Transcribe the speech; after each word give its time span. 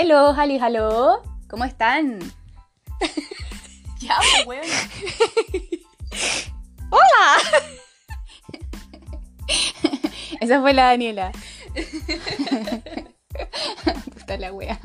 Hello, 0.00 0.32
Hali, 0.32 0.60
hello. 0.62 1.24
¿Cómo 1.50 1.64
están? 1.64 2.20
Ya, 3.98 4.16
pues, 4.44 4.46
weón. 4.46 4.64
¡Hola! 6.90 7.38
Esa 10.40 10.60
fue 10.60 10.72
la 10.72 10.84
Daniela. 10.84 11.32
Puta 14.14 14.36
la 14.36 14.52
wea. 14.52 14.78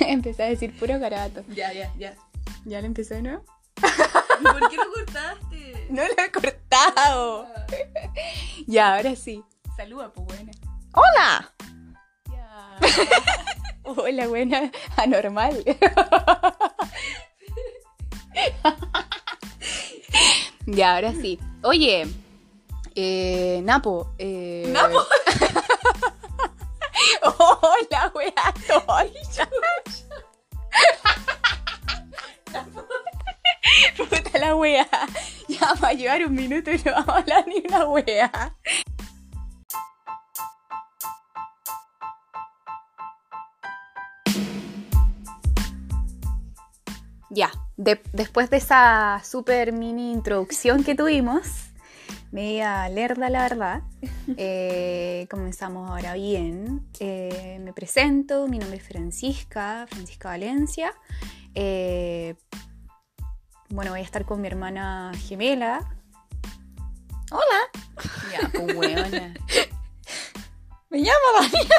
Empecé 0.00 0.44
a 0.44 0.46
decir 0.46 0.74
puro 0.78 0.98
carato. 0.98 1.44
Ya, 1.50 1.70
ya, 1.74 1.92
ya. 1.98 2.16
¿Ya 2.64 2.80
lo 2.80 2.86
empecé 2.86 3.16
de 3.16 3.22
nuevo? 3.24 3.44
¿Por 3.74 4.70
qué 4.70 4.76
lo 4.76 4.90
cortaste? 4.90 5.86
No 5.90 6.02
lo 6.02 6.24
he 6.24 6.32
cortado. 6.32 7.46
Ya, 8.66 8.96
ahora 8.96 9.14
sí. 9.16 9.44
Saluda, 9.76 10.14
pues, 10.14 10.26
buena. 10.28 10.52
¡Hola! 10.94 11.52
Hola, 13.84 14.26
buena. 14.28 14.70
Anormal. 14.96 15.64
ya, 20.66 20.94
ahora 20.94 21.12
sí. 21.12 21.38
Oye, 21.62 22.06
eh, 22.94 23.60
Napo. 23.64 24.12
Eh... 24.18 24.66
¿Napo? 24.68 24.98
Hola, 27.22 28.12
wea 28.14 28.54
tonta. 28.66 29.48
Puta 33.96 34.38
la 34.38 34.54
wea. 34.56 34.88
Ya 35.48 35.74
va 35.82 35.88
a 35.88 35.92
llevar 35.92 36.24
un 36.24 36.34
minuto 36.34 36.70
y 36.70 36.78
no 36.78 36.92
vamos 36.92 37.08
a 37.08 37.18
hablar 37.18 37.46
ni 37.46 37.62
una 37.66 37.84
wea. 37.86 38.56
De- 47.88 48.02
después 48.12 48.50
de 48.50 48.58
esa 48.58 49.20
super 49.24 49.72
mini 49.72 50.12
introducción 50.12 50.84
que 50.84 50.94
tuvimos, 50.94 51.46
media 52.30 52.86
lerda 52.90 53.30
la 53.30 53.42
verdad, 53.42 53.82
eh, 54.36 55.26
comenzamos 55.30 55.90
ahora 55.90 56.12
bien. 56.14 56.86
Eh, 57.00 57.58
me 57.62 57.72
presento, 57.72 58.46
mi 58.46 58.58
nombre 58.58 58.78
es 58.78 58.86
Francisca, 58.86 59.86
Francisca 59.88 60.28
Valencia. 60.28 60.92
Eh, 61.54 62.34
bueno, 63.70 63.90
voy 63.92 64.00
a 64.00 64.04
estar 64.04 64.24
con 64.26 64.40
mi 64.40 64.48
hermana 64.48 65.12
gemela. 65.26 65.80
Hola. 67.30 67.60
Ya, 68.32 68.48
pues 68.48 68.74
weona. 68.76 69.34
Me 70.90 70.98
llamo 71.00 71.18
Daniela. 71.38 71.76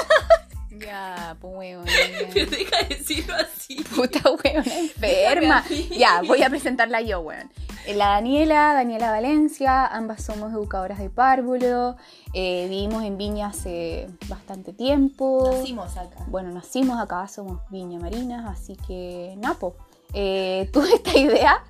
Ya, 0.80 1.36
pues 1.40 1.54
weona. 1.56 1.92
Pero 2.34 2.50
deja 2.52 2.84
de 2.84 2.96
decirlo 2.96 3.36
así. 3.36 3.76
Puta 3.96 4.22
weona 4.44 4.78
enferma. 4.80 5.64
Ya, 5.92 6.22
voy 6.26 6.44
a 6.44 6.50
presentarla 6.50 7.02
yo, 7.02 7.20
weón. 7.22 7.52
Eh, 7.86 7.96
La 7.96 8.08
Daniela, 8.10 8.74
Daniela 8.74 9.12
Valencia, 9.12 9.86
ambas 9.86 10.24
somos 10.24 10.52
educadoras 10.54 11.00
de 11.00 11.10
párvulo. 11.10 11.96
eh, 12.34 12.68
vivimos 12.70 13.04
en 13.04 13.18
Viña 13.18 13.48
hace 13.48 14.08
bastante 14.28 14.74
tiempo. 14.74 15.50
Nacimos 15.52 15.98
acá. 15.98 16.18
Bueno, 16.28 16.52
nacimos 16.52 17.00
acá, 17.00 17.28
somos 17.28 17.60
Viña 17.70 18.00
Marinas, 18.00 18.46
así 18.48 18.76
que 18.88 19.34
Napo. 19.38 19.76
Eh, 20.14 20.70
tuve 20.74 20.94
esta 20.96 21.18
idea, 21.18 21.64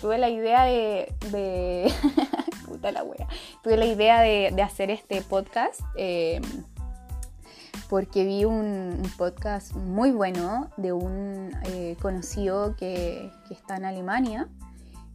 tuve 0.00 0.18
la 0.18 0.28
idea 0.28 0.64
de. 0.64 1.12
de- 1.30 1.92
puta 2.66 2.90
la 2.92 3.02
wea. 3.04 3.26
Tuve 3.62 3.76
la 3.76 3.86
idea 3.86 4.20
de, 4.20 4.50
de 4.54 4.62
hacer 4.62 4.90
este 4.90 5.22
podcast. 5.22 5.80
eh, 5.96 6.40
porque 7.88 8.24
vi 8.24 8.44
un, 8.44 9.00
un 9.02 9.12
podcast 9.16 9.72
muy 9.72 10.10
bueno 10.10 10.70
de 10.76 10.92
un 10.92 11.50
eh, 11.64 11.96
conocido 12.00 12.76
que, 12.76 13.30
que 13.48 13.54
está 13.54 13.76
en 13.76 13.84
Alemania. 13.84 14.48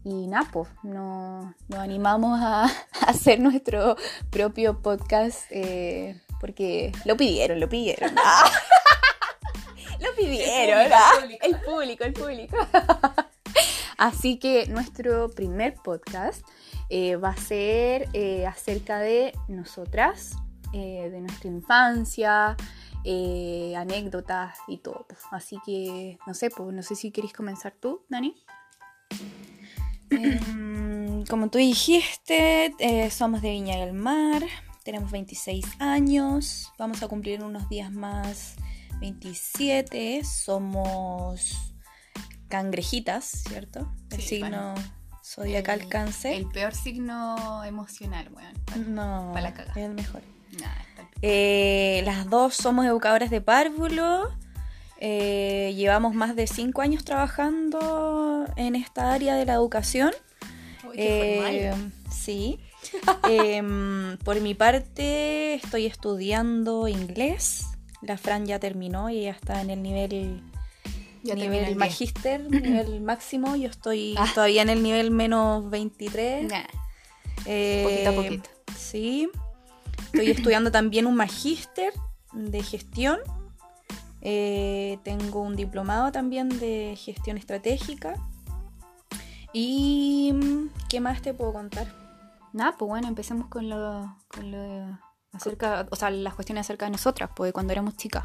Y 0.03 0.27
Napo, 0.27 0.67
no, 0.81 1.53
nos 1.67 1.79
animamos 1.79 2.39
a, 2.41 2.65
a 2.65 2.69
hacer 3.07 3.39
nuestro 3.39 3.95
propio 4.29 4.81
podcast 4.81 5.43
eh, 5.51 6.19
porque 6.39 6.91
lo 7.05 7.15
pidieron, 7.15 7.59
lo 7.59 7.69
pidieron. 7.69 8.15
Lo 10.01 10.15
pidieron, 10.15 10.79
El 10.81 10.89
público, 11.21 11.45
el 11.45 11.59
público, 11.61 12.03
el 12.05 12.13
público. 12.13 12.57
Así 13.99 14.39
que 14.39 14.65
nuestro 14.65 15.29
primer 15.29 15.75
podcast 15.75 16.43
eh, 16.89 17.17
va 17.17 17.29
a 17.29 17.37
ser 17.37 18.09
eh, 18.13 18.47
acerca 18.47 18.99
de 18.99 19.31
nosotras, 19.47 20.37
eh, 20.73 21.09
de 21.11 21.21
nuestra 21.21 21.49
infancia, 21.49 22.55
eh, 23.03 23.73
anécdotas 23.77 24.57
y 24.67 24.77
todo. 24.77 25.05
Así 25.31 25.57
que, 25.65 26.17
no 26.27 26.33
sé, 26.33 26.49
pues, 26.49 26.73
no 26.73 26.83
sé 26.83 26.95
si 26.95 27.11
queréis 27.11 27.33
comenzar 27.33 27.73
tú, 27.79 28.03
Dani. 28.09 28.35
Em, 30.09 31.25
como 31.25 31.49
tú 31.49 31.57
dijiste, 31.57 32.73
eh, 32.79 33.09
somos 33.09 33.41
de 33.41 33.51
Viña 33.51 33.77
del 33.77 33.93
Mar, 33.93 34.43
tenemos 34.83 35.11
26 35.11 35.65
años, 35.79 36.71
vamos 36.77 37.01
a 37.01 37.07
cumplir 37.07 37.35
en 37.39 37.43
unos 37.45 37.69
días 37.69 37.91
más 37.91 38.55
27, 38.99 40.23
somos 40.25 41.73
cangrejitas, 42.49 43.25
¿cierto? 43.47 43.89
El 44.11 44.21
Sí, 44.21 44.27
signo 44.41 44.73
zodiacal 45.23 45.81
El- 45.81 45.87
cáncer. 45.87 46.33
El 46.33 46.47
peor 46.49 46.73
signo 46.75 47.63
emocional, 47.63 48.29
weón. 48.33 48.93
no, 48.93 49.31
pa' 49.33 49.41
la 49.41 49.53
cagá. 49.53 49.71
es 49.71 49.77
el 49.77 49.93
mejor. 49.93 50.21
El- 50.53 50.61
Eh, 51.23 52.01
las 52.05 52.29
dos 52.29 52.55
somos 52.55 52.85
educadoras 52.85 53.29
de 53.29 53.41
párvulo. 53.41 54.29
eh, 55.03 55.73
llevamos 55.75 56.13
más 56.13 56.35
de 56.35 56.45
5 56.45 56.83
años 56.83 57.03
trabajando 57.03 58.45
en 58.55 58.75
esta 58.75 59.13
área 59.13 59.35
de 59.35 59.45
la 59.47 59.53
educación. 59.55 60.11
Uy, 60.87 60.95
qué 60.95 61.69
Eh, 61.69 61.73
sí. 62.11 62.59
Em, 63.27 64.17
por 64.19 64.39
mi 64.41 64.53
parte, 64.53 65.55
estoy 65.55 65.87
estudiando 65.87 66.87
inglés. 66.87 67.65
La 68.03 68.17
Fran 68.17 68.45
ya 68.45 68.59
terminó 68.59 69.09
y 69.09 69.23
ya 69.23 69.31
está 69.31 69.61
en 69.61 69.69
el 69.71 69.81
nivel, 69.81 70.43
Ya 71.23 71.33
nivel 71.35 71.63
el 71.65 71.75
magíster, 71.75 72.41
nivel 72.51 73.01
máximo. 73.01 73.55
Yo 73.55 73.69
estoy 73.69 74.13
Ah. 74.19 74.29
todavía 74.35 74.61
en 74.61 74.69
el 74.69 74.83
nivel 74.83 75.09
menos 75.11 75.67
23. 75.69 76.43
Nah, 76.47 76.61
Eh, 77.47 77.81
Poquito 77.83 78.09
a 78.09 78.13
poquito. 78.23 78.49
Sí. 78.77 79.29
Estoy 80.13 80.29
estudiando 80.29 80.71
también 80.71 81.05
un 81.05 81.15
magíster 81.15 81.93
de 82.33 82.61
gestión. 82.61 83.19
Eh, 84.21 84.99
tengo 85.03 85.41
un 85.41 85.55
diplomado 85.55 86.11
también 86.11 86.49
de 86.59 86.97
gestión 86.97 87.37
estratégica. 87.37 88.15
¿Y 89.53 90.33
mm, 90.33 90.69
qué 90.89 90.99
más 90.99 91.21
te 91.21 91.33
puedo 91.33 91.53
contar? 91.53 91.87
Nada, 92.51 92.75
pues 92.77 92.89
bueno, 92.89 93.07
empecemos 93.07 93.47
con 93.47 93.69
lo, 93.69 94.17
con 94.27 94.51
acerca, 95.33 95.87
o 95.89 95.95
sea, 95.95 96.09
las 96.09 96.35
cuestiones 96.35 96.65
acerca 96.65 96.85
de 96.85 96.91
nosotras, 96.91 97.29
pues 97.35 97.49
de 97.49 97.53
cuando 97.53 97.71
éramos 97.71 97.95
chicas. 97.95 98.23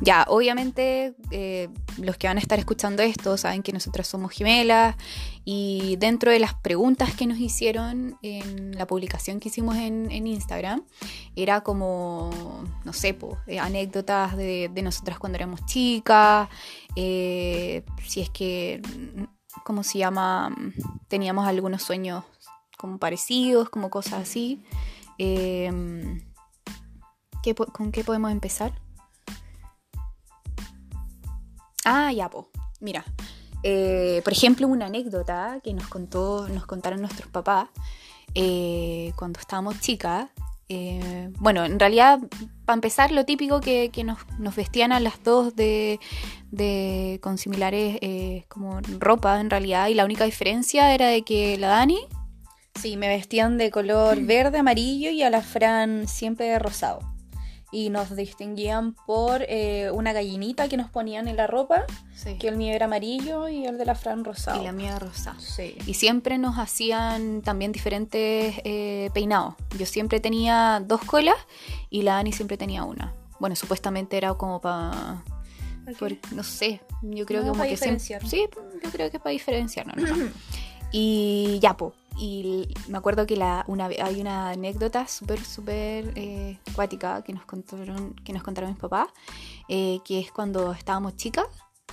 Ya, 0.00 0.24
obviamente, 0.28 1.14
eh, 1.30 1.68
los 1.98 2.16
que 2.16 2.26
van 2.26 2.38
a 2.38 2.40
estar 2.40 2.58
escuchando 2.58 3.02
esto 3.02 3.36
saben 3.36 3.62
que 3.62 3.72
nosotras 3.72 4.06
somos 4.06 4.32
gemelas 4.32 4.96
y 5.44 5.96
dentro 5.96 6.30
de 6.30 6.40
las 6.40 6.54
preguntas 6.54 7.14
que 7.14 7.26
nos 7.26 7.38
hicieron 7.38 8.18
en 8.22 8.76
la 8.76 8.86
publicación 8.86 9.38
que 9.38 9.48
hicimos 9.48 9.76
en, 9.76 10.10
en 10.10 10.26
Instagram, 10.26 10.82
era 11.36 11.62
como, 11.62 12.30
no 12.84 12.92
sé, 12.92 13.14
pues, 13.14 13.36
eh, 13.46 13.60
anécdotas 13.60 14.36
de, 14.36 14.70
de 14.72 14.82
nosotras 14.82 15.18
cuando 15.18 15.36
éramos 15.36 15.64
chicas, 15.66 16.48
eh, 16.96 17.84
si 18.06 18.20
es 18.20 18.30
que, 18.30 18.82
¿cómo 19.64 19.82
se 19.82 19.98
llama? 19.98 20.54
Teníamos 21.08 21.46
algunos 21.46 21.82
sueños 21.82 22.24
como 22.76 22.98
parecidos, 22.98 23.70
como 23.70 23.88
cosas 23.88 24.14
así. 24.14 24.62
Eh, 25.18 26.20
¿qué 27.42 27.54
¿Con 27.54 27.92
qué 27.92 28.04
podemos 28.04 28.30
empezar? 28.32 28.72
Ah, 31.84 32.12
ya, 32.12 32.28
po. 32.30 32.48
Mira. 32.80 33.04
eh, 33.62 34.20
por 34.24 34.32
ejemplo, 34.32 34.66
una 34.68 34.86
anécdota 34.86 35.58
que 35.62 35.72
nos 35.72 35.88
contó, 35.88 36.48
nos 36.48 36.66
contaron 36.66 37.00
nuestros 37.00 37.30
papás 37.30 37.68
eh, 38.34 39.12
cuando 39.16 39.40
estábamos 39.40 39.80
chicas. 39.80 40.28
eh, 40.68 41.30
bueno, 41.38 41.64
en 41.64 41.78
realidad, 41.78 42.18
para 42.64 42.74
empezar, 42.74 43.10
lo 43.12 43.24
típico 43.24 43.60
que, 43.60 43.90
que 43.90 44.02
nos, 44.04 44.18
vestían 44.56 44.92
a 44.92 45.00
las 45.00 45.22
dos 45.22 45.54
de, 45.56 46.00
de- 46.50 47.20
con 47.22 47.36
similares 47.38 47.98
como 48.48 48.80
ropa 48.98 49.40
en 49.40 49.50
realidad, 49.50 49.88
y 49.88 49.94
la 49.94 50.04
única 50.06 50.24
diferencia 50.24 50.94
era 50.94 51.08
de 51.08 51.22
que 51.22 51.58
la 51.58 51.68
Dani 51.68 52.00
Sí, 52.80 52.96
me 52.96 53.08
vestían 53.08 53.56
de 53.58 53.70
color 53.70 54.20
verde, 54.22 54.58
amarillo 54.58 55.10
y 55.10 55.22
a 55.22 55.30
la 55.30 55.42
Fran 55.42 56.06
siempre 56.08 56.46
de 56.46 56.58
rosado. 56.58 57.00
Y 57.72 57.90
nos 57.90 58.14
distinguían 58.14 58.94
por 59.06 59.42
eh, 59.48 59.90
una 59.92 60.12
gallinita 60.12 60.68
que 60.68 60.76
nos 60.76 60.90
ponían 60.90 61.26
en 61.26 61.36
la 61.36 61.48
ropa, 61.48 61.84
que 62.38 62.46
el 62.46 62.56
mío 62.56 62.72
era 62.72 62.86
amarillo 62.86 63.48
y 63.48 63.64
el 63.66 63.78
de 63.78 63.84
la 63.84 63.94
Fran 63.96 64.24
rosado. 64.24 64.60
y 64.60 64.64
la 64.64 64.70
mía 64.72 64.98
rosa. 64.98 65.34
Sí. 65.40 65.76
Y 65.86 65.94
siempre 65.94 66.38
nos 66.38 66.56
hacían 66.58 67.42
también 67.42 67.72
diferentes 67.72 68.54
eh, 68.64 69.10
peinados. 69.12 69.54
Yo 69.76 69.86
siempre 69.86 70.20
tenía 70.20 70.80
dos 70.86 71.00
colas 71.02 71.34
y 71.90 72.02
la 72.02 72.14
Dani 72.14 72.32
siempre 72.32 72.56
tenía 72.56 72.84
una. 72.84 73.12
bueno, 73.40 73.56
supuestamente 73.56 74.16
era 74.16 74.34
como 74.34 74.60
para... 74.60 75.24
No 76.32 76.42
sé, 76.44 76.80
yo 77.02 77.26
creo 77.26 77.40
No, 77.42 77.52
que 77.52 77.58
como 77.58 77.64
que 77.70 77.76
siempre-. 77.76 78.28
Sí, 78.28 78.46
yo 78.84 78.90
creo 78.90 79.10
que 79.10 79.18
para 79.18 79.32
diferenciarnos. 79.32 79.96
¿no? 80.16 80.28
y 80.92 81.58
ya, 81.60 81.76
po. 81.76 81.92
Y 82.16 82.68
me 82.88 82.98
acuerdo 82.98 83.26
que 83.26 83.36
la, 83.36 83.64
una, 83.66 83.86
hay 83.86 84.20
una 84.20 84.50
anécdota 84.50 85.06
súper, 85.08 85.44
súper 85.44 86.12
eh, 86.14 86.58
cuática 86.74 87.22
que 87.22 87.32
nos 87.32 87.44
contaron, 87.44 88.14
que 88.24 88.32
nos 88.32 88.42
contaron 88.42 88.70
mis 88.70 88.78
papás, 88.78 89.08
eh, 89.68 89.98
que 90.04 90.20
es 90.20 90.30
cuando 90.30 90.72
estábamos 90.72 91.16
chicas, 91.16 91.46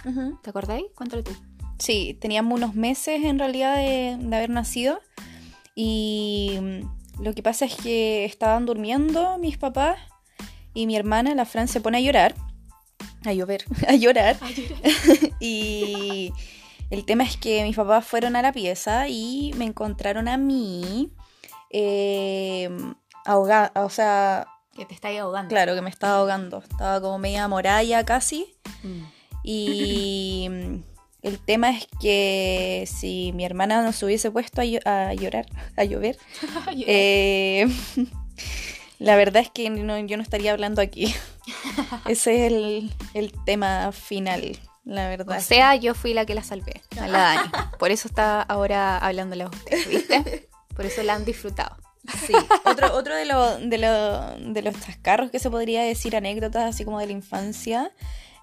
Ujú. 0.06 0.38
¿te 0.42 0.50
acordáis? 0.50 0.86
Cuéntalo 0.96 1.24
tú. 1.24 1.32
Sí, 1.80 2.18
teníamos 2.22 2.60
unos 2.60 2.76
meses 2.76 3.24
en 3.24 3.40
realidad 3.40 3.76
de, 3.76 4.18
de 4.20 4.36
haber 4.36 4.52
nacido 4.52 5.00
y 5.76 6.58
mm, 6.62 7.24
lo 7.24 7.34
que 7.34 7.42
pasa 7.44 7.66
es 7.66 7.76
que 7.76 8.26
estaban 8.26 8.66
durmiendo 8.66 9.38
mis 9.38 9.58
papás 9.58 9.98
y 10.74 10.86
mi 10.88 10.96
hermana, 10.96 11.36
la 11.36 11.46
Fran, 11.46 11.68
se 11.68 11.82
pone 11.82 11.98
a 11.98 12.02
llorar, 12.02 12.36
a 13.26 13.34
llover, 13.34 13.66
a 13.88 13.96
llorar 13.96 14.38
y 15.40 16.32
el 16.92 17.06
tema 17.06 17.24
es 17.24 17.38
que 17.38 17.64
mis 17.64 17.76
papás 17.76 18.06
fueron 18.06 18.36
a 18.36 18.42
la 18.44 18.52
pieza 18.54 19.08
y 19.08 19.54
me 19.56 19.66
encontraron 19.66 20.28
a 20.28 20.38
mí 20.38 21.12
eh, 21.72 22.70
ahogada, 23.26 23.72
o 23.84 23.90
sea, 23.90 24.48
Que 24.76 24.86
te 24.86 24.94
estáis 24.94 25.20
ahogando. 25.20 25.50
claro 25.50 25.74
que 25.76 25.82
me 25.82 25.90
estaba 25.90 26.18
ahogando, 26.20 26.60
estaba 26.60 27.02
como 27.02 27.18
media 27.18 27.48
moralla 27.48 28.04
casi. 28.06 28.54
Mm. 28.84 29.04
Y 29.44 30.48
mm, 30.52 30.76
el 31.24 31.40
tema 31.40 31.72
es 31.72 31.88
que 32.00 32.86
si 32.88 33.32
mi 33.34 33.46
hermana 33.46 33.82
no 33.84 33.92
se 33.94 34.06
hubiese 34.06 34.30
puesto 34.32 34.62
a, 34.62 35.08
a 35.10 35.14
llorar, 35.14 35.46
a 35.78 35.84
llover, 35.84 36.18
eh, 36.88 37.68
la 39.00 39.16
verdad 39.16 39.42
es 39.44 39.50
que 39.50 39.70
no- 39.70 39.98
yo 40.00 40.18
no 40.18 40.24
estaría 40.24 40.52
hablando 40.52 40.82
aquí. 40.82 41.14
Ese 42.08 42.46
es 42.46 42.52
el, 42.52 42.92
el 43.14 43.32
tema 43.46 43.92
final, 43.92 44.58
la 44.84 45.06
O 45.06 45.10
verdad. 45.10 45.40
sea, 45.40 45.76
yo 45.76 45.94
fui 45.94 46.14
la 46.14 46.26
que 46.26 46.36
la 46.36 46.44
salvé, 46.44 46.82
a 47.00 47.08
la 47.08 47.18
Dani. 47.20 47.52
Por 47.80 47.92
eso 47.92 48.08
está 48.08 48.42
ahora 48.42 48.98
hablándole 48.98 49.44
a 49.44 49.48
usted, 49.48 49.78
¿viste? 49.90 50.50
Por 50.76 50.86
eso 50.86 51.04
la 51.04 51.14
han 51.16 51.26
disfrutado. 51.26 51.76
Sí. 52.26 52.34
Otro, 52.66 52.94
otro 52.96 53.16
de, 53.16 53.26
lo- 53.26 53.58
de, 53.60 53.78
lo- 53.78 54.54
de 54.54 54.62
los 54.64 54.74
chascarros 54.80 55.30
que 55.30 55.38
se 55.40 55.52
podría 55.52 55.84
decir, 55.84 56.16
anécdotas 56.16 56.64
así 56.74 56.84
como 56.84 57.00
de 57.00 57.06
la 57.06 57.12
infancia, 57.12 57.92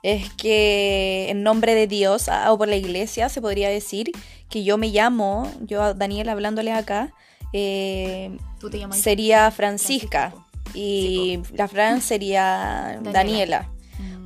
es 0.05 0.33
que 0.35 1.27
en 1.29 1.43
nombre 1.43 1.75
de 1.75 1.89
Dios 1.89 2.29
o 2.49 2.57
por 2.57 2.69
la 2.69 2.77
iglesia 2.77 3.29
se 3.29 3.41
podría 3.41 3.69
decir 3.69 4.13
que 4.49 4.63
yo 4.63 4.79
me 4.79 4.89
llamo, 4.91 5.51
yo 5.61 5.83
a 5.83 5.93
Daniel 5.95 6.29
hablándole 6.29 6.73
acá, 6.73 7.13
eh, 7.53 8.37
Tú 8.61 8.71
te 8.71 8.79
llamas 8.79 9.01
sería 9.01 9.51
Francisca 9.51 10.31
Francisco. 10.31 10.75
y 10.75 11.41
la 11.55 11.67
Fran 11.67 12.01
sería 12.01 12.99
Daniela. 13.03 13.13
Daniela. 13.13 13.69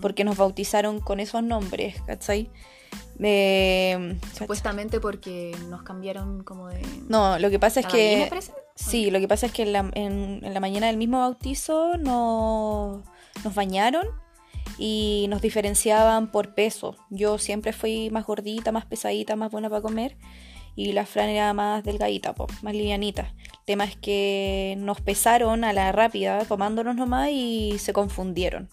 Porque 0.02 0.25
nos 0.25 0.37
bautizaron 0.37 1.00
con 1.00 1.19
esos 1.20 1.43
nombres, 1.43 1.99
¿cachai? 2.06 2.50
Eh, 3.22 4.19
Supuestamente 4.37 5.00
porque 5.00 5.56
nos 5.70 5.82
cambiaron 5.82 6.43
como 6.43 6.69
de... 6.69 6.82
no, 7.08 7.38
lo 7.38 7.49
que 7.50 7.58
pasa 7.58 7.81
es 7.81 7.87
¿La 7.87 7.93
que... 7.93 8.31
Sí, 8.75 9.10
lo 9.10 9.20
que 9.20 9.28
pasa 9.28 9.46
es 9.46 9.52
que 9.52 9.62
en 9.62 9.72
la, 9.72 9.90
en- 9.94 10.40
en 10.43 10.54
la 10.54 10.60
mañana 10.60 10.87
del 10.88 10.96
mismo 10.96 11.20
bautizo 11.20 11.96
no- 11.99 13.02
nos 13.44 13.54
bañaron 13.54 14.06
y 14.78 15.26
nos 15.28 15.43
diferenciaban 15.43 16.32
por 16.32 16.54
peso. 16.54 16.96
Yo 17.10 17.38
siempre 17.38 17.72
fui 17.72 18.10
más 18.10 18.25
gordita, 18.26 18.72
más 18.72 18.87
pesadita, 18.87 19.37
más 19.37 19.50
buena 19.50 19.69
para 19.69 19.82
comer 19.82 20.16
y 20.75 20.93
la 20.93 21.04
Fran 21.04 21.28
era 21.28 21.52
más 21.52 21.84
delgadita, 21.84 22.34
po, 22.34 22.46
más 22.62 22.72
livianita. 22.75 23.34
El 23.52 23.64
tema 23.66 23.84
es 23.84 23.94
que 23.96 24.75
nos 24.78 25.00
pesaron 25.02 25.64
a 25.64 25.75
la 25.75 25.93
rápida, 25.93 26.44
tomándonos 26.46 26.96
nomás 26.96 27.28
y 27.31 27.76
se 27.78 27.93
confundieron. 27.93 28.70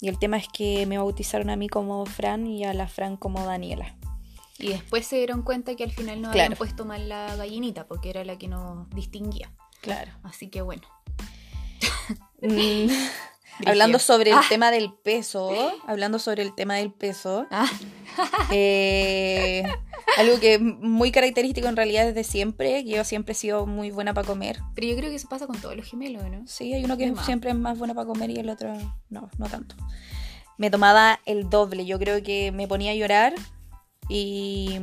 Y 0.00 0.08
el 0.08 0.18
tema 0.18 0.36
es 0.36 0.46
que 0.48 0.84
me 0.86 0.98
bautizaron 0.98 1.48
a 1.50 1.56
mí 1.56 1.68
como 1.68 2.04
Fran 2.06 2.46
y 2.46 2.64
a 2.64 2.74
la 2.74 2.86
Fran 2.88 3.16
como 3.16 3.44
Daniela. 3.46 3.96
Y 4.58 4.68
después 4.68 5.06
se 5.06 5.16
dieron 5.16 5.42
cuenta 5.42 5.74
que 5.76 5.84
al 5.84 5.92
final 5.92 6.20
no 6.22 6.30
Claro. 6.30 6.44
habían 6.46 6.58
puesto 6.58 6.84
mal 6.84 7.08
la 7.08 7.34
gallinita 7.36 7.86
porque 7.86 8.10
era 8.10 8.24
la 8.24 8.36
que 8.38 8.48
nos 8.48 8.88
distinguía. 8.90 9.52
Claro. 9.82 10.12
Así 10.22 10.48
que 10.48 10.62
bueno. 10.62 10.82
Mm, 12.42 12.86
hablando 13.66 13.98
sobre 13.98 14.30
el 14.30 14.36
Ah. 14.36 14.44
tema 14.48 14.70
del 14.70 14.92
peso, 14.92 15.50
hablando 15.86 16.18
sobre 16.18 16.42
el 16.42 16.54
tema 16.54 16.74
del 16.76 16.92
peso, 16.92 17.46
Ah, 17.50 17.68
eh, 18.50 19.64
algo 20.16 20.38
que 20.40 20.54
es 20.54 20.60
muy 20.60 21.10
característico 21.12 21.68
en 21.68 21.76
realidad 21.76 22.06
desde 22.06 22.24
siempre, 22.24 22.84
que 22.84 22.90
yo 22.90 23.04
siempre 23.04 23.32
he 23.32 23.34
sido 23.34 23.66
muy 23.66 23.90
buena 23.90 24.14
para 24.14 24.26
comer. 24.26 24.58
pero 24.74 24.86
yo 24.86 24.96
creo 24.96 25.10
que 25.10 25.16
eso 25.16 25.28
pasa 25.28 25.46
con 25.46 25.60
todos 25.60 25.76
los 25.76 25.86
gemelos, 25.86 26.22
¿no? 26.30 26.46
Sí, 26.46 26.72
hay 26.72 26.84
uno 26.84 26.96
que 26.96 27.04
es- 27.06 27.20
siempre 27.20 27.50
es 27.50 27.56
más 27.56 27.78
buena 27.78 27.94
para 27.94 28.06
comer 28.06 28.30
y 28.30 28.36
el 28.38 28.48
otro 28.48 28.72
no, 29.10 29.28
no 29.38 29.46
tanto. 29.48 29.74
Me 30.58 30.70
tomaba 30.70 31.20
el 31.26 31.50
doble, 31.50 31.84
yo 31.84 31.98
creo 31.98 32.22
que 32.22 32.50
me 32.52 32.66
ponía 32.66 32.92
a 32.92 32.94
llorar 32.94 33.34
y, 34.08 34.76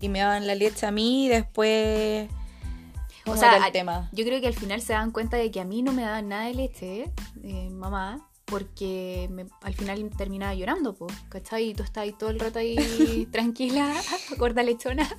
y 0.00 0.08
me 0.08 0.18
daban 0.18 0.46
la 0.46 0.54
leche 0.54 0.86
a 0.86 0.90
mí 0.90 1.26
y 1.26 1.28
después... 1.28 2.28
O 3.26 3.30
¿cómo 3.30 3.36
sea, 3.38 3.56
el 3.66 3.72
tema? 3.72 4.10
Yo 4.12 4.22
creo 4.26 4.40
que 4.42 4.48
al 4.48 4.54
final 4.54 4.82
se 4.82 4.92
dan 4.92 5.10
cuenta 5.12 5.38
de 5.38 5.50
que 5.50 5.58
a 5.60 5.64
mí 5.64 5.82
no 5.82 5.92
me 5.92 6.02
daban 6.02 6.28
nada 6.28 6.44
de 6.44 6.52
leche, 6.54 7.10
eh, 7.42 7.70
mamá, 7.70 8.28
porque 8.46 9.28
me- 9.30 9.46
al 9.62 9.74
final 9.74 10.10
terminaba 10.16 10.54
llorando, 10.54 10.94
po, 10.94 11.06
¿cachai? 11.28 11.70
Y 11.70 11.74
tú 11.74 11.82
estás 11.82 12.02
ahí 12.02 12.12
todo 12.12 12.30
el 12.30 12.38
rato 12.40 12.58
ahí 12.58 13.26
tranquila, 13.32 13.92
gorda 14.38 14.62
lechona. 14.62 15.08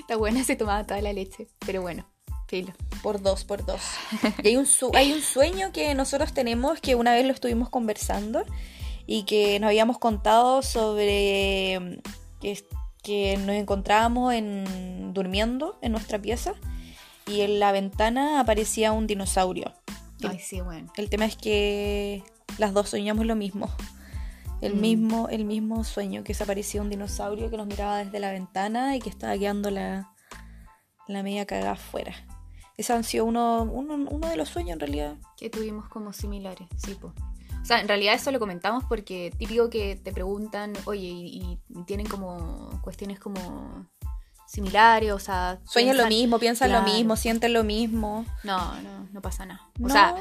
Está 0.00 0.16
buena, 0.16 0.44
se 0.44 0.56
tomaba 0.56 0.84
toda 0.86 1.00
la 1.00 1.12
leche, 1.12 1.48
pero 1.66 1.82
bueno, 1.82 2.06
filo. 2.48 2.72
Por 3.02 3.20
dos, 3.22 3.44
por 3.44 3.64
dos. 3.64 3.80
Y 4.42 4.48
hay 4.48 4.56
un, 4.56 4.66
su- 4.66 4.90
hay 4.94 5.12
un 5.12 5.20
sueño 5.20 5.72
que 5.72 5.94
nosotros 5.94 6.32
tenemos 6.32 6.80
que 6.80 6.94
una 6.94 7.12
vez 7.12 7.26
lo 7.26 7.32
estuvimos 7.32 7.68
conversando 7.68 8.44
y 9.06 9.24
que 9.24 9.58
nos 9.60 9.68
habíamos 9.68 9.98
contado 9.98 10.62
sobre 10.62 11.78
mm, 11.80 11.98
que, 13.02 13.36
nos 13.38 13.56
encontrábamos 13.56 14.32
en, 14.32 15.12
durmiendo 15.12 15.78
en 15.82 15.92
nuestra 15.92 16.18
pieza 16.18 16.54
y 17.26 17.42
en 17.42 17.58
la 17.60 17.70
ventana 17.72 18.40
aparecía 18.40 18.92
un 18.92 19.06
dinosaurio. 19.06 19.72
Ay, 20.28 20.38
sí, 20.38 20.60
bueno. 20.60 20.92
El 20.96 21.08
tema 21.10 21.24
es 21.26 21.36
que 21.36 22.22
las 22.58 22.72
dos 22.72 22.88
soñamos 22.90 23.26
lo 23.26 23.36
mismo. 23.36 23.68
El, 24.60 24.76
Mm. 24.76 24.80
mismo, 24.80 25.28
el 25.28 25.44
mismo 25.44 25.84
sueño, 25.84 26.24
que 26.24 26.32
se 26.34 26.44
aparecía 26.44 26.80
un 26.80 26.88
dinosaurio 26.90 27.50
que 27.50 27.56
nos 27.56 27.66
miraba 27.66 27.98
desde 28.04 28.18
la 28.20 28.30
ventana 28.30 28.96
y 28.96 29.00
que 29.00 29.10
estaba 29.10 29.36
quedando 29.36 29.70
la, 29.70 30.10
la 31.06 31.22
media 31.22 31.44
cagada 31.44 31.72
afuera. 31.72 32.14
Ese 32.76 32.92
han 32.92 33.04
sido 33.04 33.24
uno, 33.26 33.62
uno, 33.62 33.94
uno 34.10 34.28
de 34.28 34.36
los 34.36 34.48
sueños 34.48 34.74
en 34.74 34.80
realidad. 34.80 35.16
Que 35.36 35.50
tuvimos 35.50 35.88
como 35.88 36.12
similares, 36.12 36.68
sí, 36.76 36.94
po. 36.94 37.12
O 37.62 37.66
sea, 37.66 37.80
en 37.80 37.88
realidad 37.88 38.14
eso 38.14 38.30
lo 38.30 38.38
comentamos 38.38 38.84
porque 38.84 39.32
típico 39.38 39.70
que 39.70 39.96
te 39.96 40.12
preguntan, 40.12 40.72
oye, 40.84 41.06
y, 41.08 41.58
y 41.68 41.82
tienen 41.84 42.06
como 42.06 42.70
cuestiones 42.82 43.18
como 43.18 43.86
similares, 44.54 45.12
o 45.12 45.18
sea... 45.18 45.58
Sueñan 45.64 45.96
lo 45.96 46.06
mismo, 46.06 46.38
piensan 46.38 46.68
claro. 46.68 46.86
lo 46.86 46.92
mismo, 46.92 47.16
sienten 47.16 47.52
lo 47.52 47.64
mismo. 47.64 48.24
No, 48.42 48.80
no, 48.80 49.08
no 49.12 49.20
pasa 49.20 49.44
nada. 49.44 49.60
O 49.82 49.88
sea, 49.88 50.14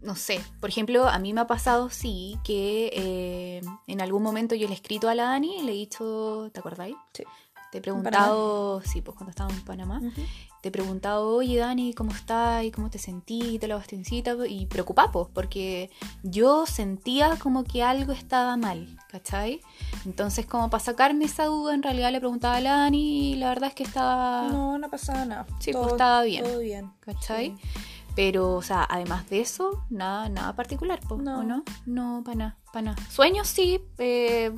no 0.00 0.14
sé. 0.14 0.40
Por 0.60 0.70
ejemplo, 0.70 1.08
a 1.08 1.18
mí 1.18 1.32
me 1.32 1.40
ha 1.40 1.46
pasado, 1.46 1.90
sí, 1.90 2.38
que 2.44 2.90
eh, 2.92 3.60
en 3.86 4.00
algún 4.00 4.22
momento 4.22 4.54
yo 4.54 4.66
le 4.66 4.74
he 4.74 4.76
escrito 4.76 5.08
a 5.08 5.14
la 5.14 5.24
Dani 5.24 5.60
y 5.60 5.62
le 5.62 5.72
he 5.72 5.76
dicho, 5.76 6.50
¿te 6.52 6.60
acordáis? 6.60 6.96
Sí. 7.12 7.24
Te 7.70 7.78
he 7.78 7.80
preguntado, 7.80 8.82
sí, 8.82 9.00
pues 9.00 9.16
cuando 9.16 9.30
estábamos 9.30 9.58
en 9.58 9.64
Panamá, 9.64 9.98
Ujú. 9.98 10.22
Te 10.62 10.68
he 10.68 10.72
preguntado, 10.72 11.28
oye 11.28 11.58
Dani, 11.58 11.92
¿cómo 11.92 12.12
estás? 12.12 12.62
¿Y 12.62 12.70
cómo 12.70 12.88
te 12.88 12.98
sentí? 12.98 13.58
¿Te 13.58 13.66
la 13.66 13.74
bastoncita? 13.74 14.36
Y 14.48 14.66
preocupado, 14.66 15.28
porque 15.34 15.90
yo 16.22 16.66
sentía 16.66 17.36
como 17.36 17.64
que 17.64 17.82
algo 17.82 18.12
estaba 18.12 18.56
mal, 18.56 18.96
¿cachai? 19.10 19.60
Entonces, 20.06 20.46
como 20.46 20.70
para 20.70 20.82
sacarme 20.82 21.24
esa 21.24 21.46
duda, 21.46 21.74
en 21.74 21.82
realidad 21.82 22.12
le 22.12 22.20
preguntaba 22.20 22.58
a 22.58 22.60
la 22.60 22.76
Dani 22.76 23.32
y 23.32 23.34
la 23.34 23.48
verdad 23.48 23.70
es 23.70 23.74
que 23.74 23.82
estaba... 23.82 24.48
no, 24.50 24.78
no 24.78 24.88
pasaba 24.88 25.24
nada. 25.24 25.46
Sí, 25.58 25.72
pues, 25.72 25.88
estaba 25.88 26.22
bien. 26.22 26.44
Todo 26.44 26.60
bien. 26.60 26.92
¿Cachai? 27.00 27.56
Sí. 27.60 27.80
Pero, 28.14 28.54
o 28.54 28.62
sea, 28.62 28.86
además 28.88 29.28
de 29.30 29.40
eso, 29.40 29.84
nada, 29.90 30.28
nada 30.28 30.54
particular, 30.54 31.00
po, 31.00 31.16
No. 31.16 31.40
¿o 31.40 31.42
no? 31.42 31.64
No, 31.86 32.22
para 32.24 32.36
nada, 32.36 32.58
para 32.72 32.82
nada. 32.82 33.02
Sueños 33.10 33.48
sí, 33.48 33.80
eh, 33.98 34.52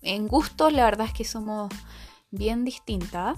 en 0.00 0.26
gustos 0.26 0.72
la 0.72 0.84
verdad 0.84 1.08
es 1.08 1.12
que 1.12 1.24
somos 1.24 1.70
bien 2.30 2.64
distintas. 2.64 3.36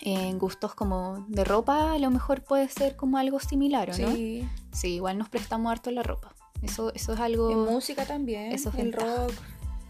En 0.00 0.38
gustos 0.38 0.74
como 0.74 1.24
de 1.28 1.44
ropa 1.44 1.92
a 1.92 1.98
lo 1.98 2.10
mejor 2.10 2.42
puede 2.42 2.68
ser 2.68 2.96
como 2.96 3.18
algo 3.18 3.40
similar, 3.40 3.90
¿o 3.90 3.98
no? 3.98 4.14
Sí. 4.14 4.48
Sí, 4.72 4.94
igual 4.94 5.18
nos 5.18 5.28
prestamos 5.28 5.70
harto 5.70 5.90
la 5.90 6.02
ropa. 6.02 6.34
Eso, 6.62 6.92
eso 6.94 7.12
es 7.14 7.20
algo... 7.20 7.50
En 7.50 7.58
música 7.74 8.04
también. 8.04 8.52
Eso 8.52 8.68
es 8.70 8.74
el 8.76 8.90
ventaja. 8.90 9.26
rock, 9.26 9.32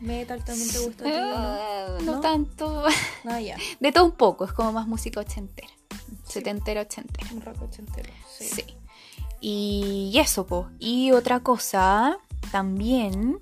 metal 0.00 0.44
también 0.44 0.70
te 0.70 0.78
gusta 0.78 1.04
ti, 1.04 1.10
¿o 1.10 1.14
¿no? 1.14 1.98
No 2.00 2.12
¿No? 2.12 2.20
tanto. 2.20 2.84
Ah, 3.24 3.40
ya. 3.40 3.56
De 3.80 3.92
todo 3.92 4.04
un 4.04 4.12
poco, 4.12 4.44
es 4.44 4.52
como 4.52 4.72
más 4.72 4.86
música 4.86 5.20
ochentera. 5.20 5.68
Sí. 6.24 6.34
Setentera, 6.34 6.82
ochentera. 6.82 7.28
Un 7.32 7.40
rock 7.40 7.62
ochentero. 7.62 8.10
Sí. 8.30 8.44
Sí. 8.44 8.64
Y 9.40 10.18
eso, 10.18 10.46
po. 10.46 10.68
Y 10.78 11.12
otra 11.12 11.40
cosa 11.40 12.18
también 12.50 13.40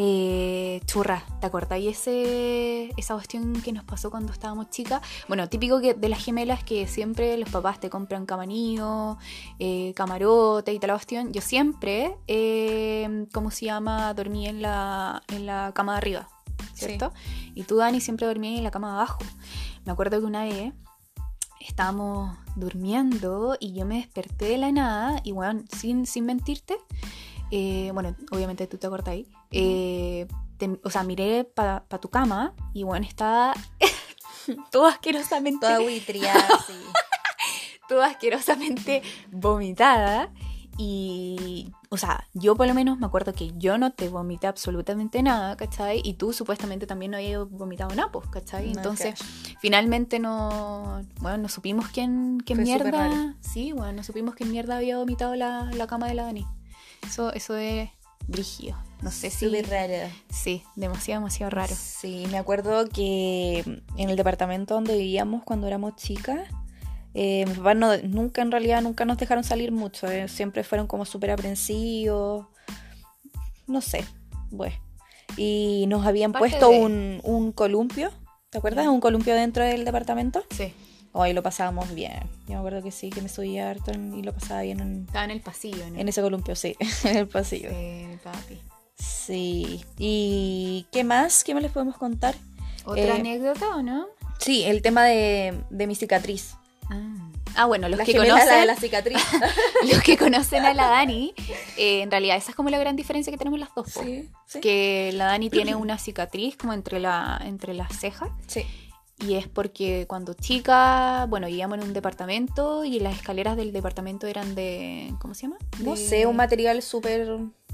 Eh, 0.00 0.80
churra, 0.86 1.24
¿te 1.40 1.48
acordáis 1.48 1.98
ese, 1.98 2.92
esa 2.96 3.14
cuestión 3.14 3.60
que 3.62 3.72
nos 3.72 3.82
pasó 3.82 4.12
cuando 4.12 4.32
estábamos 4.32 4.70
chicas? 4.70 5.02
Bueno, 5.26 5.48
típico 5.48 5.80
que 5.80 5.94
de 5.94 6.08
las 6.08 6.24
gemelas 6.24 6.62
que 6.62 6.86
siempre 6.86 7.36
los 7.36 7.50
papás 7.50 7.80
te 7.80 7.90
compran 7.90 8.24
camanillo, 8.24 9.18
eh, 9.58 9.92
camarote 9.96 10.72
y 10.72 10.78
tal 10.78 10.88
la 10.88 10.94
cuestión. 10.94 11.32
Yo 11.32 11.40
siempre, 11.40 12.16
eh, 12.28 13.26
¿cómo 13.32 13.50
se 13.50 13.66
llama? 13.66 14.14
Dormí 14.14 14.46
en 14.46 14.62
la, 14.62 15.24
en 15.34 15.46
la 15.46 15.72
cama 15.74 15.94
de 15.94 15.98
arriba, 15.98 16.28
¿cierto? 16.74 17.12
Y 17.56 17.64
tú, 17.64 17.78
Dani, 17.78 18.00
siempre 18.00 18.28
dormías 18.28 18.58
en 18.58 18.62
la 18.62 18.70
cama 18.70 18.90
de 18.90 18.94
abajo. 18.94 19.18
Me 19.84 19.90
acuerdo 19.90 20.20
que 20.20 20.26
una 20.26 20.44
vez 20.44 20.74
estábamos 21.58 22.36
durmiendo 22.54 23.56
y 23.58 23.72
yo 23.72 23.84
me 23.84 23.96
desperté 23.96 24.44
de 24.44 24.58
la 24.58 24.70
nada 24.70 25.20
y 25.24 25.32
bueno, 25.32 25.64
sin, 25.76 26.06
sin 26.06 26.24
mentirte, 26.24 26.76
eh, 27.50 27.90
bueno, 27.94 28.14
obviamente 28.30 28.66
tú 28.66 28.76
te 28.78 28.86
acuerdas 28.86 29.08
ahí, 29.08 29.26
eh, 29.50 30.26
te- 30.58 30.78
o 30.84 30.90
sea, 30.90 31.02
miré 31.04 31.44
para 31.44 31.80
tu 32.00 32.08
cama 32.08 32.52
y 32.74 32.82
bueno, 32.82 33.06
estaba 33.06 33.54
todo 34.70 34.86
asquerosamente, 34.86 35.60
Toda 35.66 35.80
buitriada, 35.80 36.48
sí. 36.66 36.72
todo 37.88 38.02
asquerosamente 38.02 39.02
vomitada 39.30 40.30
y, 40.80 41.72
o 41.88 41.96
sea, 41.96 42.28
yo 42.34 42.54
por 42.54 42.68
lo 42.68 42.74
menos 42.74 42.98
me 43.00 43.06
acuerdo 43.06 43.32
que 43.32 43.50
yo 43.56 43.78
no 43.78 43.90
te 43.92 44.08
vomité 44.08 44.46
absolutamente 44.46 45.22
nada, 45.24 45.56
¿cachai? 45.56 46.00
Y 46.04 46.14
tú 46.14 46.32
supuestamente 46.32 46.86
también 46.86 47.10
no 47.10 47.16
habías 47.16 47.50
vomitado 47.50 47.92
nada, 47.96 48.12
pues, 48.12 48.28
¿cachai? 48.28 48.66
No, 48.66 48.70
Entonces, 48.74 49.18
finalmente 49.60 50.20
no, 50.20 51.00
bueno, 51.20 51.38
no 51.38 51.48
supimos 51.48 51.88
quién, 51.88 52.38
quién 52.46 52.58
Fue 52.58 52.64
mierda, 52.64 53.34
sí, 53.40 53.72
bueno, 53.72 53.92
no 53.94 54.02
supimos 54.04 54.36
quién 54.36 54.52
mierda 54.52 54.76
había 54.76 54.98
vomitado 54.98 55.34
la, 55.34 55.64
la 55.74 55.86
cama 55.88 56.06
de 56.06 56.14
la 56.14 56.24
Dani. 56.24 56.46
Eso, 57.06 57.32
eso 57.32 57.56
es 57.56 57.88
brígido. 58.26 58.76
No 59.02 59.10
sé 59.10 59.30
si... 59.30 59.46
Súper 59.46 59.68
raro. 59.68 60.12
Sí, 60.28 60.62
demasiado, 60.76 61.20
demasiado 61.20 61.50
raro. 61.50 61.74
Sí, 61.74 62.26
me 62.30 62.38
acuerdo 62.38 62.88
que 62.88 63.60
en 63.96 64.10
el 64.10 64.16
departamento 64.16 64.74
donde 64.74 64.96
vivíamos 64.98 65.44
cuando 65.44 65.66
éramos 65.68 65.94
chicas, 65.96 66.40
eh, 67.14 67.44
mis 67.46 67.58
papás 67.58 67.76
no- 67.76 67.96
nunca, 67.98 68.42
en 68.42 68.50
realidad, 68.50 68.82
nunca 68.82 69.04
nos 69.04 69.18
dejaron 69.18 69.44
salir 69.44 69.70
mucho. 69.72 70.08
eh, 70.10 70.28
Siempre 70.28 70.64
fueron 70.64 70.86
como 70.88 71.04
súper 71.04 71.30
aprensivos. 71.30 72.46
No 73.66 73.80
sé, 73.80 74.04
bueno. 74.50 74.74
Y 75.36 75.84
nos 75.88 76.04
habían 76.06 76.32
Parte 76.32 76.48
puesto 76.48 76.70
de- 76.70 76.80
un, 76.80 77.20
un 77.22 77.52
columpio, 77.52 78.10
¿te 78.50 78.58
acuerdas? 78.58 78.84
Ya. 78.86 78.90
Un 78.90 79.00
columpio 79.00 79.34
dentro 79.34 79.62
del 79.64 79.84
departamento. 79.84 80.42
Sí. 80.50 80.72
Hoy 81.12 81.32
lo 81.32 81.42
pasábamos 81.42 81.94
bien. 81.94 82.20
Yo 82.46 82.54
me 82.54 82.56
acuerdo 82.56 82.82
que 82.82 82.90
sí, 82.90 83.10
que 83.10 83.22
me 83.22 83.28
subía 83.28 83.70
harto 83.70 83.92
y 83.92 84.22
lo 84.22 84.32
pasaba 84.32 84.62
bien 84.62 84.80
en, 84.80 85.04
Estaba 85.06 85.24
en 85.24 85.30
el 85.32 85.40
pasillo, 85.40 85.88
¿no? 85.90 85.98
en 85.98 86.08
ese 86.08 86.20
columpio, 86.22 86.54
sí, 86.54 86.76
en 87.04 87.16
el 87.16 87.28
pasillo. 87.28 87.70
Sí, 87.70 88.06
papi. 88.22 88.60
Sí. 88.98 89.84
¿Y 89.98 90.86
qué 90.92 91.04
más? 91.04 91.44
¿Qué 91.44 91.54
más 91.54 91.62
les 91.62 91.72
podemos 91.72 91.96
contar? 91.96 92.34
¿Otra 92.84 93.02
Eh, 93.02 93.10
anécdota 93.12 93.76
o 93.76 93.82
no? 93.82 94.06
Sí, 94.38 94.64
el 94.64 94.82
tema 94.82 95.04
de, 95.04 95.58
de 95.70 95.86
mi 95.86 95.94
cicatriz. 95.94 96.54
Ah, 96.90 97.14
Ah, 97.56 97.64
bueno, 97.64 97.88
los 97.88 97.98
La 97.98 98.04
que, 98.04 98.12
gemela, 98.12 98.34
la 98.34 98.40
de 98.44 98.46
conocen, 98.50 98.66
la 98.68 98.76
cicatriz. 98.76 99.18
los 99.92 100.02
que 100.02 100.16
conocen 100.16 100.64
a 100.64 100.74
la 100.74 100.86
Dani, 100.88 101.34
eh, 101.76 102.02
en 102.02 102.10
realidad 102.10 102.36
esa 102.36 102.50
es 102.50 102.56
como 102.56 102.70
la 102.70 102.78
gran 102.78 102.94
diferencia 102.94 103.32
que 103.32 103.38
tenemos 103.38 103.58
las 103.58 103.74
dos. 103.74 103.88
sí, 103.90 104.28
sí. 104.46 104.60
Que 104.60 105.10
la 105.14 105.24
Dani 105.24 105.50
tiene 105.50 105.74
una 105.74 105.98
cicatriz 105.98 106.56
como 106.56 106.72
entre, 106.72 107.00
la, 107.00 107.40
entre 107.44 107.74
las 107.74 107.98
cejas. 107.98 108.28
Sí. 108.46 108.64
Y 109.20 109.34
es 109.34 109.48
porque 109.48 110.06
cuando 110.08 110.34
chica, 110.34 111.26
bueno, 111.28 111.48
vivíamos 111.48 111.78
en 111.78 111.84
un 111.84 111.92
departamento 111.92 112.84
y 112.84 113.00
las 113.00 113.16
escaleras 113.16 113.56
del 113.56 113.72
departamento 113.72 114.26
eran 114.28 114.54
de. 114.54 115.12
¿Cómo 115.20 115.34
se 115.34 115.42
llama? 115.42 115.56
No 115.82 115.92
De- 115.92 115.96
sé, 115.96 116.26
un 116.26 116.36
material 116.36 116.82
súper 116.82 117.28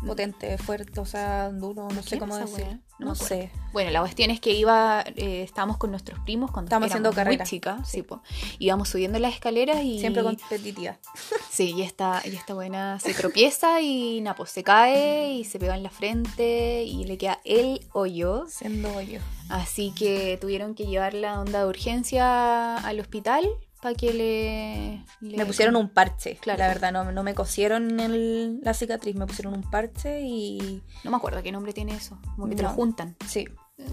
potente, 0.04 0.58
fuerte, 0.58 1.00
o 1.00 1.04
sea, 1.06 1.50
duro, 1.50 1.88
no 1.90 2.02
sé 2.02 2.10
¿Qué 2.10 2.18
cómo 2.18 2.36
decir. 2.36 2.80
No 2.98 3.14
sé. 3.16 3.50
Bueno, 3.72 3.90
la 3.90 4.00
cuestión 4.00 4.30
es 4.30 4.38
que 4.40 4.52
iba, 4.52 5.02
eh, 5.16 5.42
estábamos 5.42 5.78
con 5.78 5.90
nuestros 5.90 6.20
primos 6.20 6.52
cuando 6.52 6.68
Estábamos 6.68 6.90
haciendo 6.90 7.12
carrera. 7.12 7.42
muy 7.42 7.50
chicas, 7.50 7.88
sí. 7.88 8.02
po. 8.02 8.22
íbamos 8.60 8.88
subiendo 8.88 9.18
las 9.18 9.34
escaleras 9.34 9.82
y 9.82 9.98
Siempre 9.98 10.22
competitiva. 10.22 10.98
sí, 11.50 11.74
y 11.76 11.82
esta, 11.82 12.22
y 12.24 12.36
esta 12.36 12.54
buena 12.54 13.00
se 13.00 13.12
tropieza 13.14 13.80
y 13.80 14.20
na, 14.20 14.36
pues, 14.36 14.50
se 14.50 14.62
cae 14.62 15.32
y 15.32 15.44
se 15.44 15.58
pega 15.58 15.74
en 15.74 15.82
la 15.82 15.90
frente 15.90 16.84
y 16.84 17.04
le 17.04 17.18
queda 17.18 17.40
el 17.44 17.80
hoyo, 17.92 18.44
Siendo 18.48 19.00
yo. 19.00 19.18
así 19.48 19.92
que 19.96 20.38
tuvieron 20.40 20.74
que 20.76 20.86
llevar 20.86 21.14
la 21.14 21.40
onda 21.40 21.60
de 21.60 21.66
urgencia 21.66 22.76
al 22.76 23.00
hospital 23.00 23.48
para 23.84 23.94
que 23.94 24.14
le, 24.14 25.04
le- 25.20 25.36
Me 25.36 25.44
pusieron 25.44 25.76
un 25.76 25.90
parche, 25.90 26.36
Claro. 26.40 26.58
la 26.58 26.68
verdad, 26.68 26.90
no, 26.90 27.12
no 27.12 27.22
me 27.22 27.34
cosieron 27.34 28.00
el- 28.00 28.60
la 28.62 28.72
cicatriz, 28.72 29.14
me 29.14 29.26
pusieron 29.26 29.52
un 29.52 29.62
parche 29.62 30.22
y... 30.22 30.82
no 31.04 31.10
me 31.10 31.18
acuerdo 31.18 31.42
qué 31.42 31.52
nombre 31.52 31.74
tiene 31.74 31.94
eso, 31.94 32.18
como 32.34 32.48
que 32.48 32.56
te 32.56 32.62
lo 32.62 32.70
No. 32.70 32.74
juntan. 32.74 33.14
Sí, 33.26 33.46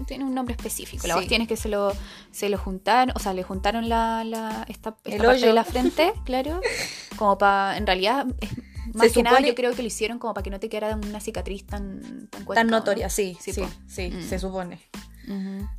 Tiene 0.06 0.24
un 0.24 0.32
nombre 0.34 0.54
específico. 0.54 1.06
La 1.08 1.14
Sí. 1.14 1.18
cuestión 1.20 1.42
es 1.42 1.48
que 1.48 1.56
se 1.56 1.68
lo, 1.68 1.92
se 2.30 2.48
lo 2.48 2.56
juntaron, 2.56 3.12
o 3.16 3.18
sea, 3.18 3.34
le 3.34 3.42
juntaron 3.42 3.88
la, 3.90 4.22
la, 4.24 4.64
esta, 4.68 4.90
esta 5.04 5.10
El 5.10 5.18
parte 5.18 5.36
hoyo. 5.38 5.46
de 5.48 5.52
la 5.52 5.64
frente, 5.64 6.12
claro, 6.24 6.60
como 7.16 7.36
para, 7.36 7.76
en 7.76 7.86
realidad, 7.86 8.24
más 8.94 9.08
Se 9.08 9.12
que 9.12 9.22
nada 9.24 9.36
supone- 9.38 9.48
yo 9.48 9.54
creo 9.54 9.74
que 9.74 9.82
lo 9.82 9.88
hicieron 9.88 10.18
como 10.18 10.32
para 10.34 10.42
que 10.44 10.50
no 10.50 10.58
te 10.60 10.68
quedara 10.68 10.96
una 10.96 11.20
cicatriz 11.20 11.66
tan 11.66 12.28
tan, 12.30 12.44
cueca, 12.44 12.60
tan 12.60 12.68
¿no? 12.68 12.78
notoria, 12.78 13.10
sí, 13.10 13.36
Sí, 13.40 13.52
sí, 13.52 13.60
po. 13.60 13.68
sí, 13.88 14.08
Mm. 14.10 14.22
se 14.22 14.38
supone. 14.38 14.80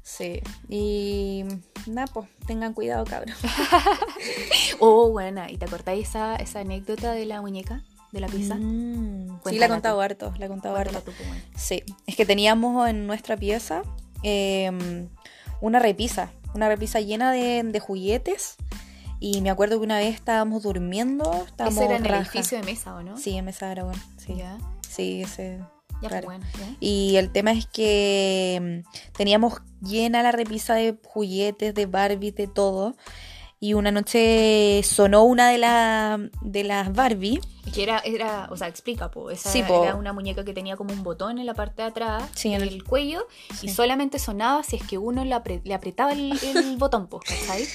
Sí, 0.02 0.42
y 0.70 1.44
nada, 1.88 2.08
pues 2.08 2.28
tengan 2.48 2.74
cuidado, 2.74 3.06
cabrón. 3.06 3.36
Oh, 4.80 5.10
buena, 5.12 5.52
¿y 5.52 5.58
te 5.58 5.66
acordáis 5.66 6.10
esa, 6.10 6.36
esa 6.36 6.60
anécdota 6.62 7.12
de 7.14 7.26
la 7.26 7.42
muñeca, 7.42 7.84
de 8.12 8.20
la 8.20 8.28
pizza? 8.28 8.56
Mm, 8.56 9.40
Sí, 9.46 9.58
la 9.60 9.66
he 9.66 9.70
contado 9.70 10.00
harto, 10.02 10.34
la 10.38 10.46
he 10.46 10.50
contado 10.50 10.76
harto. 10.76 11.00
tú, 11.00 11.12
pues, 11.18 11.28
bueno. 11.28 11.44
Sí, 11.56 11.84
es 12.08 12.16
que 12.16 12.26
teníamos 12.26 12.88
en 12.90 13.08
nuestra 13.08 13.38
pieza 13.38 13.84
eh, 14.24 15.08
una 15.62 15.80
repisa, 15.80 16.32
una 16.54 16.68
repisa 16.68 17.00
llena 17.02 17.32
de, 17.32 17.64
de 17.64 17.80
juguetes. 17.80 18.56
Y 19.20 19.42
me 19.42 19.50
acuerdo 19.50 19.80
que 19.80 19.86
una 19.86 19.98
vez 20.00 20.16
estábamos 20.16 20.64
durmiendo, 20.64 21.32
estábamos 21.46 21.78
Ese 21.78 21.86
era 21.86 21.96
en 21.96 22.06
el 22.06 22.14
edificio 22.16 22.58
de 22.58 22.64
mesa, 22.66 22.94
¿o 22.96 23.04
no? 23.04 23.18
Sí, 23.18 23.38
en 23.38 23.46
Mesa 23.46 23.72
Aragón. 23.72 23.96
Sí, 24.18 24.36
Ya, 24.36 24.58
sí, 24.90 25.22
ese. 25.22 25.62
Ya 26.04 26.10
fue 26.10 26.20
Claro. 26.22 26.26
bueno. 26.28 26.46
Y 26.80 27.16
el 27.16 27.32
tema 27.32 27.52
es 27.52 27.66
que 27.66 28.84
mm, 28.86 29.14
teníamos 29.18 29.56
llena 29.82 30.22
la 30.24 30.32
repisa 30.32 30.76
de 30.76 30.96
juguetes, 31.06 31.74
de 31.74 31.86
Barbie, 31.88 32.32
de 32.32 32.48
todo. 32.48 32.96
Y 33.60 33.76
una 33.76 33.92
noche 33.92 34.82
sonó 34.84 35.24
una 35.24 35.50
de, 35.50 35.58
la- 35.58 36.20
de 36.42 36.64
las 36.66 36.92
Barbie. 36.94 37.40
Que 37.74 37.84
era, 37.84 38.00
era, 38.00 38.50
o 38.52 38.58
sea, 38.58 38.68
explica, 38.68 39.10
po, 39.10 39.32
esa 39.32 39.50
Sí, 39.50 39.64
po. 39.64 39.84
era 39.84 39.96
una 39.96 40.12
muñeca 40.12 40.44
que 40.44 40.54
tenía 40.54 40.76
como 40.76 40.92
un 40.94 41.02
botón 41.02 41.40
en 41.40 41.46
la 41.46 41.54
parte 41.54 41.82
de 41.82 41.88
atrás 41.88 42.30
Sí, 42.36 42.54
en 42.54 42.62
el- 42.62 42.84
cuello 42.84 43.26
Sí. 43.58 43.68
y 43.68 43.70
solamente 43.70 44.20
sonaba 44.20 44.64
si 44.64 44.76
es 44.76 44.84
que 44.84 44.98
uno 44.98 45.24
le, 45.24 45.34
apre- 45.34 45.62
le 45.64 45.74
apretaba 45.74 46.12
el, 46.12 46.34
el 46.44 46.76
botón, 46.78 47.08
po, 47.08 47.20
¿cachai? 47.22 47.66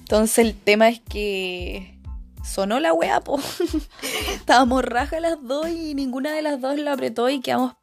Entonces 0.00 0.38
el 0.38 0.54
tema 0.54 0.90
es 0.90 1.00
que 1.00 1.98
sonó 2.44 2.80
la 2.80 2.92
wea, 2.92 3.20
po. 3.20 3.38
Estábamos 4.34 4.84
rajas 4.84 5.20
las 5.20 5.42
dos 5.42 5.68
y 5.68 5.94
ninguna 5.94 6.32
de 6.32 6.42
las 6.42 6.60
dos 6.60 6.76
la 6.78 6.92
apretó 6.92 7.28
y 7.28 7.40
quedamos, 7.40 7.74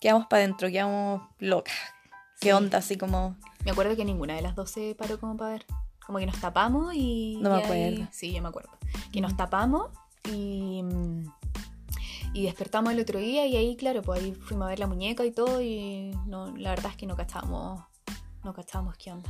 quedamos 0.00 0.26
para 0.26 0.42
adentro, 0.44 0.68
quedamos 0.68 1.22
locas. 1.38 1.74
¿Qué 2.40 2.48
Sí. 2.48 2.52
onda? 2.52 2.78
Así 2.78 2.96
como... 2.96 3.36
Me 3.64 3.70
acuerdo 3.72 3.94
que 3.96 4.04
ninguna 4.04 4.34
de 4.34 4.42
las 4.42 4.54
dos 4.56 4.70
se 4.70 4.94
paró 4.94 5.20
como 5.20 5.36
para 5.36 5.52
ver. 5.52 5.66
Como 6.06 6.18
que 6.18 6.26
nos 6.26 6.40
tapamos 6.40 6.94
y... 6.94 7.38
No 7.42 7.50
me 7.50 7.60
y 7.60 7.62
acuerdo. 7.62 8.08
sí, 8.10 8.32
yo 8.32 8.40
me 8.42 8.48
acuerdo. 8.48 8.70
Que 9.12 9.20
nos 9.20 9.36
tapamos 9.36 9.90
y... 10.30 10.82
Y 12.32 12.44
despertamos 12.44 12.92
el 12.92 13.00
otro 13.00 13.18
día 13.18 13.44
y 13.46 13.56
ahí, 13.56 13.76
claro, 13.76 14.02
pues 14.02 14.22
ahí 14.22 14.32
fuimos 14.32 14.66
a 14.66 14.68
ver 14.68 14.78
la 14.78 14.86
muñeca 14.86 15.24
y 15.24 15.32
todo 15.32 15.60
y 15.60 16.12
no, 16.26 16.56
la 16.56 16.70
verdad 16.70 16.92
es 16.92 16.96
que 16.96 17.04
no 17.06 17.16
cachábamos, 17.16 17.82
no 18.44 18.54
cachábamos 18.54 18.96
qué 18.96 19.10
onda. 19.12 19.28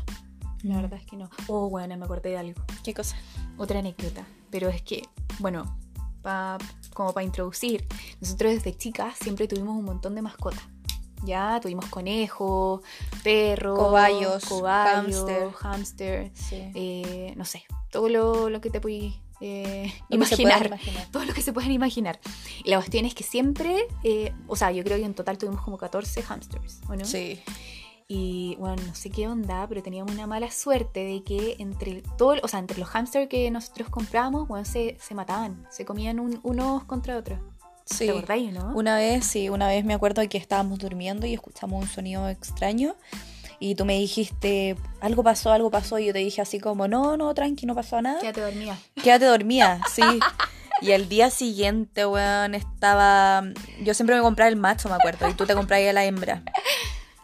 La 0.63 0.75
Mm. 0.75 0.83
verdad 0.83 0.99
es 1.01 1.07
que 1.07 1.17
no. 1.17 1.31
Oh, 1.47 1.71
bueno, 1.71 1.97
me 1.97 2.05
acordé 2.05 2.31
de 2.31 2.39
algo. 2.39 2.63
¿Qué 2.85 2.93
cosa? 2.93 3.17
otra 3.57 3.79
anécdota, 3.79 4.27
pero 4.51 4.69
es 4.69 4.83
que, 4.83 5.03
bueno, 5.39 5.79
pa- 6.23 6.59
como 6.95 7.13
para 7.13 7.25
introducir, 7.25 7.87
nosotros 8.21 8.53
desde 8.55 8.77
chicas 8.77 9.15
siempre 9.21 9.47
tuvimos 9.49 9.77
un 9.77 9.85
montón 9.85 10.15
de 10.15 10.23
mascotas. 10.23 10.63
Ya 11.23 11.59
tuvimos 11.61 11.85
conejos, 11.87 12.81
perros, 13.23 13.79
Cobayos, 13.79 14.45
cobayos, 14.47 15.15
Sí. 16.35 16.71
eh, 16.75 17.35
no 17.37 17.45
sé, 17.45 17.65
todo 17.91 18.09
lo, 18.09 18.49
lo 18.49 18.61
que 18.63 18.71
te 18.71 18.81
puedes 18.81 19.13
eh, 19.43 19.93
imaginar. 20.09 20.63
Todo 21.11 21.25
lo 21.25 21.33
que 21.35 21.43
se 21.43 21.53
pueden 21.53 21.73
imaginar. 21.73 22.19
Y 22.65 22.71
la 22.71 22.77
cuestión 22.77 23.05
es 23.07 23.15
que 23.15 23.23
siempre, 23.25 23.87
eh, 24.03 24.33
o 24.49 24.57
sea, 24.57 24.71
yo 24.73 24.83
creo 24.85 24.97
que 24.99 25.05
en 25.05 25.15
total 25.15 25.37
tuvimos 25.39 25.63
como 25.63 25.77
14 25.79 26.23
hamsters, 26.23 26.81
¿o 26.89 26.97
no? 26.97 27.05
Sí. 27.05 27.41
Y 28.13 28.57
bueno, 28.59 28.83
no 28.89 28.95
sé 28.97 29.09
qué 29.09 29.29
onda, 29.29 29.67
pero 29.69 29.85
teníamos 29.85 30.13
una 30.13 30.27
mala 30.27 30.51
suerte 30.51 31.05
de 31.05 31.23
que 31.23 31.55
entre 31.61 32.03
todo, 32.19 32.35
o 32.43 32.49
sea, 32.49 32.59
entre 32.59 32.77
los 32.81 32.89
hamsters 32.89 33.29
que 33.29 33.49
nosotros 33.53 33.89
compramos, 33.89 34.49
bueno, 34.49 34.65
se, 34.65 34.97
se 35.01 35.15
mataban, 35.15 35.65
se 35.71 35.85
comían 35.85 36.19
un- 36.19 36.41
unos 36.43 36.83
contra 36.87 37.17
otros. 37.17 37.39
Sí. 37.85 38.07
¿Te 38.07 38.11
acordáis, 38.11 38.53
no? 38.53 38.73
Una 38.75 38.97
vez, 38.97 39.25
sí, 39.25 39.49
una 39.49 39.69
vez 39.69 39.85
me 39.85 39.95
acuerdo 39.95 40.29
que 40.29 40.39
estábamos 40.39 40.81
durmiendo 40.81 41.25
y 41.25 41.35
escuchamos 41.35 41.81
un 41.85 41.89
sonido 41.89 42.29
extraño. 42.29 42.97
Y 43.61 43.77
tú 43.77 43.85
me 43.85 43.95
dijiste, 43.97 44.75
algo 45.01 45.23
pasó, 45.23 45.53
algo 45.53 45.71
pasó. 45.71 45.97
Y 46.01 46.07
yo 46.07 46.13
te 46.13 46.19
dije 46.19 46.43
así 46.43 46.59
como, 46.59 46.89
no, 46.89 47.17
no, 47.17 47.33
tranqui, 47.33 47.65
no 47.65 47.77
pasó 47.77 48.03
nada. 48.03 48.21
Ya 48.23 48.33
te 48.33 48.41
dormías. 48.41 48.77
Quédate 49.01 49.27
dormida, 49.27 49.81
sí. 49.95 50.03
Y 50.83 50.93
el 50.93 51.09
día 51.11 51.29
siguiente, 51.31 52.07
weón, 52.07 52.55
estaba. 52.55 53.43
Yo 53.83 53.93
siempre 53.95 54.17
me 54.17 54.23
compraba 54.23 54.49
el 54.49 54.57
macho, 54.57 54.89
me 54.89 54.95
acuerdo. 54.95 55.29
Y 55.29 55.35
tú 55.35 55.45
te 55.47 55.55
comprabas 55.55 55.93
la 55.93 56.05
hembra. 56.07 56.43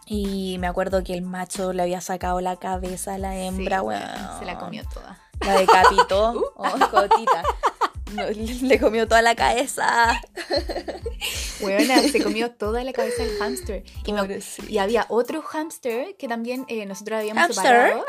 Y 0.07 0.57
me 0.59 0.67
acuerdo 0.67 1.03
que 1.03 1.13
el 1.13 1.21
macho 1.21 1.73
le 1.73 1.83
había 1.83 1.99
sacado 2.01 2.39
la 2.41 2.55
cabeza 2.55 3.15
a 3.15 3.17
la 3.17 3.35
hembra, 3.37 3.81
Sí. 3.81 4.39
Se 4.39 4.45
la 4.45 4.57
comió 4.57 4.83
toda. 4.93 5.19
La 5.41 5.59
decapitó. 5.59 6.43
Oh, 6.55 6.89
cotita. 6.89 7.43
No, 8.13 8.23
le 8.29 8.79
comió 8.79 9.05
toda 9.05 9.21
la 9.21 9.35
cabeza. 9.35 10.21
Weona, 11.59 12.01
se 12.03 12.23
comió 12.23 12.51
toda 12.51 12.83
la 12.83 12.93
cabeza 12.93 13.23
del 13.23 13.37
hámster. 13.37 13.83
Y, 14.05 14.13
me- 14.13 14.21
Pobrecito. 14.21 14.67
y 14.69 14.77
había 14.77 15.05
otro 15.09 15.41
hámster 15.41 16.15
que 16.17 16.27
también 16.27 16.65
eh, 16.69 16.85
nosotros 16.85 17.19
habíamos 17.19 17.41
¿Hámster? 17.43 17.65
separado. 17.65 18.05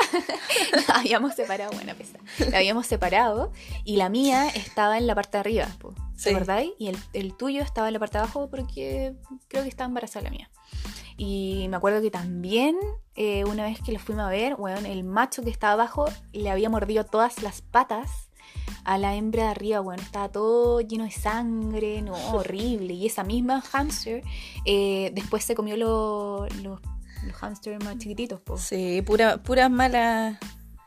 habíamos 0.95 1.35
separado, 1.35 1.73
buena 1.73 1.95
pesa. 1.95 2.19
La 2.51 2.59
habíamos 2.59 2.87
separado 2.87 3.53
y 3.85 3.97
la 3.97 4.09
mía 4.09 4.49
estaba 4.49 4.99
en 4.99 5.07
la 5.07 5.15
parte 5.15 5.33
de 5.33 5.41
arriba, 5.41 5.69
po, 5.81 5.95
Sí. 6.17 6.25
¿te 6.25 6.31
acordáis? 6.37 6.71
Y 6.79 6.89
el, 6.89 6.99
el 7.13 7.37
tuyo 7.37 7.63
estaba 7.63 7.89
en 7.89 7.95
la 7.95 7.99
parte 8.01 8.19
de 8.19 8.23
abajo 8.25 8.49
porque 8.51 9.15
creo 9.49 9.63
que 9.63 9.69
estaba 9.69 9.89
embarazada 9.89 10.25
la 10.25 10.31
mía. 10.31 10.51
Y 11.19 11.67
me 11.69 11.77
acuerdo 11.77 12.01
que 12.01 12.11
también 12.11 12.77
eh, 13.17 13.45
una 13.45 13.65
vez 13.65 13.81
que 13.83 13.93
lo 13.93 13.99
fuimos 13.99 14.25
a 14.25 14.31
ver, 14.31 14.55
weón, 14.57 14.87
el 14.87 15.03
macho 15.05 15.43
que 15.43 15.51
estaba 15.51 15.73
abajo 15.75 16.07
le 16.33 16.49
había 16.51 16.71
mordido 16.71 17.05
todas 17.05 17.43
las 17.43 17.61
patas 17.61 18.31
a 18.85 18.97
la 18.97 19.15
hembra 19.17 19.43
de 19.45 19.49
arriba, 19.51 19.81
bueno, 19.81 20.01
estaba 20.03 20.31
todo 20.31 20.81
lleno 20.81 21.05
de 21.05 21.11
sangre, 21.11 22.01
no, 22.03 22.13
horrible. 22.35 22.95
Y 22.95 23.07
esa 23.07 23.25
misma 23.25 23.61
hamster 23.61 24.23
eh, 24.65 25.11
después 25.15 25.45
se 25.45 25.55
comió 25.55 25.77
lo- 25.77 26.47
lo- 26.63 26.81
los 27.27 27.35
hamsters 27.43 27.85
más 27.85 27.99
chiquititos, 27.99 28.41
po. 28.41 28.57
Sí, 28.57 29.03
pura, 29.03 29.39
pura 29.43 29.69
mala 29.69 30.39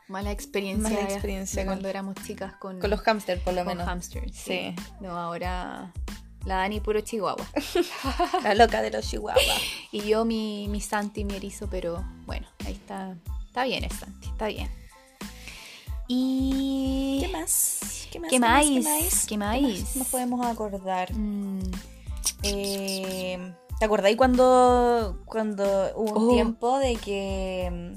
Mala 0.08 0.30
experiencia, 0.32 0.88
Mala 0.90 1.02
experiencia 1.04 1.62
con- 1.62 1.74
cuando 1.74 1.88
éramos 1.88 2.14
chicas 2.26 2.54
con, 2.56 2.80
con 2.80 2.90
los 2.90 3.00
hamsters, 3.02 3.40
por 3.42 3.52
lo 3.54 3.60
con 3.64 3.68
menos. 3.76 3.86
hamsters. 3.86 4.34
Sí. 4.34 4.74
No, 5.00 5.10
ahora 5.16 5.92
la 6.44 6.56
Dani 6.56 6.80
puro 6.80 7.00
chihuahua. 7.00 7.46
La 8.42 8.54
loca 8.54 8.82
de 8.82 8.90
los 8.90 9.08
chihuahuas. 9.08 9.42
Y 9.92 10.00
yo 10.02 10.24
mi, 10.24 10.66
mi 10.68 10.80
Santi, 10.80 11.24
mi 11.24 11.36
erizo, 11.36 11.68
pero 11.70 12.04
bueno, 12.26 12.46
ahí 12.66 12.72
está. 12.72 13.16
Está 13.46 13.64
bien 13.64 13.84
el 13.84 13.90
Santi, 13.92 14.28
está 14.28 14.46
bien. 14.46 14.70
Y... 16.08 17.18
¿Qué 17.20 17.28
más? 17.28 18.08
¿Qué 18.10 18.18
más? 18.20 18.30
¿Qué 18.30 18.40
más? 18.40 19.26
¿Qué 19.26 19.38
más? 19.38 19.96
Nos 19.96 20.08
podemos 20.08 20.44
acordar. 20.46 21.12
Mm, 21.14 21.60
Eh, 22.44 23.38
¿Te 23.78 23.84
acordáis 23.84 24.16
cuando, 24.16 25.22
cuando 25.26 25.64
hubo 25.96 26.18
un 26.20 26.28
Oh. 26.28 26.32
tiempo 26.32 26.78
de 26.78 26.96
que 26.96 27.94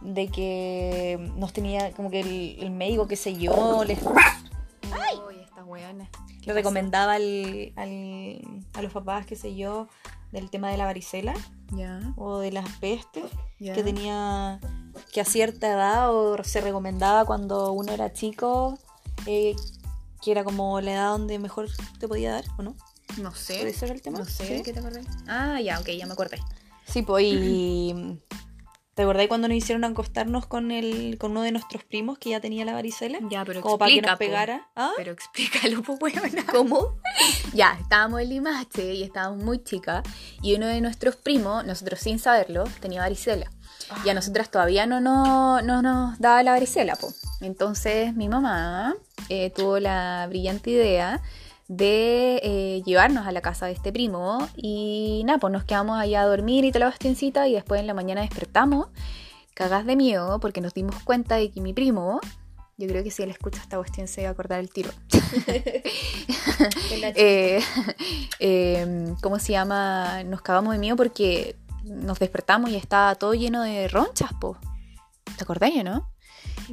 de 0.00 0.28
que 0.28 1.18
nos 1.36 1.52
tenía 1.52 1.92
como 1.92 2.08
que 2.10 2.20
el, 2.20 2.56
el 2.60 2.70
médico, 2.70 3.08
qué 3.08 3.16
sé 3.16 3.34
yo, 3.34 3.82
les, 3.84 3.98
weona. 5.78 6.08
¿Qué 6.40 6.46
le 6.46 6.54
recomendaba 6.54 7.14
al, 7.14 7.72
al- 7.76 8.64
a 8.74 8.82
los 8.82 8.92
papás, 8.92 9.26
qué 9.26 9.36
sé 9.36 9.54
yo, 9.56 9.88
del 10.32 10.50
tema 10.50 10.70
de 10.70 10.76
la 10.76 10.84
varicela 10.84 11.34
Ya, 11.72 12.00
o 12.16 12.38
de 12.38 12.52
las 12.52 12.68
pestes, 12.78 13.24
que 13.58 13.82
tenía 13.82 14.60
que 15.12 15.20
a 15.20 15.24
cierta 15.24 15.72
edad 15.72 16.14
o 16.14 16.42
se 16.44 16.60
recomendaba 16.60 17.24
cuando 17.24 17.72
uno 17.72 17.92
era 17.92 18.12
chico, 18.12 18.78
eh, 19.26 19.54
que 20.22 20.30
era 20.32 20.44
como 20.44 20.80
la 20.80 20.92
edad 20.92 21.10
donde 21.10 21.38
mejor 21.38 21.68
te 21.98 22.08
podía 22.08 22.32
dar, 22.32 22.44
¿o 22.58 22.62
no? 22.62 22.74
No 23.18 23.34
sé. 23.34 23.58
¿Puede 23.60 23.72
ser 23.72 23.90
el 23.90 24.02
tema? 24.02 24.18
No 24.18 24.24
sé, 24.24 24.58
¿Sí? 24.58 24.62
¿qué 24.64 24.72
te 24.72 24.80
acordás? 24.80 25.06
Ah, 25.26 25.60
ya, 25.60 25.78
ok, 25.80 25.88
ya 25.90 26.06
me 26.06 26.12
acordé. 26.12 26.38
Sí, 26.86 27.02
pues 27.02 27.24
y... 27.24 28.20
¿Te 28.98 29.02
acordáis 29.02 29.28
cuando 29.28 29.46
nos 29.46 29.56
hicieron 29.56 29.84
acostarnos 29.84 30.46
con 30.46 30.72
el 30.72 31.18
con 31.18 31.30
uno 31.30 31.42
de 31.42 31.52
nuestros 31.52 31.84
primos 31.84 32.18
que 32.18 32.30
ya 32.30 32.40
tenía 32.40 32.64
la 32.64 32.72
varicela? 32.72 33.20
Ya, 33.30 33.44
pero 33.44 33.60
Como 33.60 33.78
para 33.78 33.92
que 33.92 34.02
nos 34.02 34.10
po. 34.10 34.18
pegara. 34.18 34.66
¿Ah? 34.74 34.90
Pero 34.96 35.12
explícalo, 35.12 35.82
pues, 35.84 36.00
weona. 36.02 36.44
¿Cómo? 36.50 36.96
Ya, 37.54 37.78
estábamos 37.80 38.22
en 38.22 38.30
Limache 38.30 38.94
y 38.94 39.04
estábamos 39.04 39.44
muy 39.44 39.62
chicas 39.62 40.02
y 40.42 40.56
uno 40.56 40.66
de 40.66 40.80
nuestros 40.80 41.14
primos, 41.14 41.64
nosotros 41.64 42.00
sin 42.00 42.18
saberlo, 42.18 42.64
tenía 42.80 43.00
varicela. 43.00 43.48
Y 44.04 44.08
a 44.08 44.14
nosotras 44.14 44.50
todavía 44.50 44.84
no, 44.86 45.00
no, 45.00 45.62
no 45.62 45.80
nos 45.80 46.18
daba 46.18 46.42
la 46.42 46.50
varicela, 46.50 46.96
po. 46.96 47.12
Entonces 47.40 48.16
mi 48.16 48.28
mamá 48.28 48.96
eh, 49.28 49.50
tuvo 49.54 49.78
la 49.78 50.26
brillante 50.28 50.70
idea 50.70 51.22
de 51.68 52.40
eh, 52.42 52.82
llevarnos 52.84 53.26
a 53.26 53.32
la 53.32 53.42
casa 53.42 53.66
de 53.66 53.72
este 53.72 53.92
primo 53.92 54.48
y 54.56 55.22
nada, 55.26 55.38
pues 55.38 55.52
nos 55.52 55.64
quedamos 55.64 56.00
allá 56.00 56.22
a 56.22 56.26
dormir 56.26 56.64
y 56.64 56.70
toda 56.70 56.80
la 56.80 56.86
bastiencita 56.86 57.46
y 57.46 57.52
después 57.52 57.80
en 57.80 57.86
la 57.86 57.94
mañana 57.94 58.22
despertamos 58.22 58.88
cagás 59.58 59.84
de 59.84 59.96
miedo 59.96 60.38
porque 60.38 60.60
nos 60.60 60.72
dimos 60.72 61.02
cuenta 61.02 61.34
de 61.34 61.50
que 61.50 61.60
mi 61.60 61.72
primo, 61.72 62.20
yo 62.76 62.86
creo 62.86 63.02
que 63.02 63.10
si 63.10 63.24
él 63.24 63.30
escucha 63.30 63.60
esta 63.60 63.76
cuestión 63.76 64.06
se 64.06 64.22
va 64.22 64.28
a 64.28 64.32
acordar 64.32 64.60
el 64.60 64.70
tiro. 64.70 64.90
Eh, 67.14 67.60
eh, 68.40 69.14
¿Cómo 69.22 69.38
se 69.38 69.52
llama? 69.52 70.24
Nos 70.24 70.42
cagamos 70.42 70.72
de 70.72 70.80
miedo 70.80 70.96
porque 70.96 71.54
nos 71.84 72.18
despertamos 72.18 72.70
y 72.70 72.76
estaba 72.76 73.14
todo 73.14 73.34
lleno 73.34 73.62
de 73.62 73.86
ronchas, 73.86 74.32
po. 74.40 74.56
¿Te 75.36 75.44
acordáis, 75.44 75.84
no? 75.84 76.10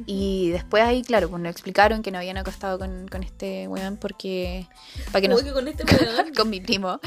Y 0.04 0.50
después 0.50 0.82
ahí, 0.82 1.02
claro, 1.02 1.30
pues 1.30 1.42
nos 1.42 1.50
explicaron 1.50 2.02
que 2.02 2.10
no 2.10 2.18
habían 2.18 2.36
acostado 2.36 2.78
con, 2.78 3.08
con 3.08 3.22
este 3.22 3.66
weón 3.68 3.96
porque... 3.96 4.66
Para 5.06 5.22
que 5.22 5.28
nos... 5.28 5.42
Que 5.42 5.52
con 5.52 5.66
este 5.68 5.84
weón. 6.04 6.34
con 6.36 6.50
mi 6.50 6.60
primo, 6.60 7.00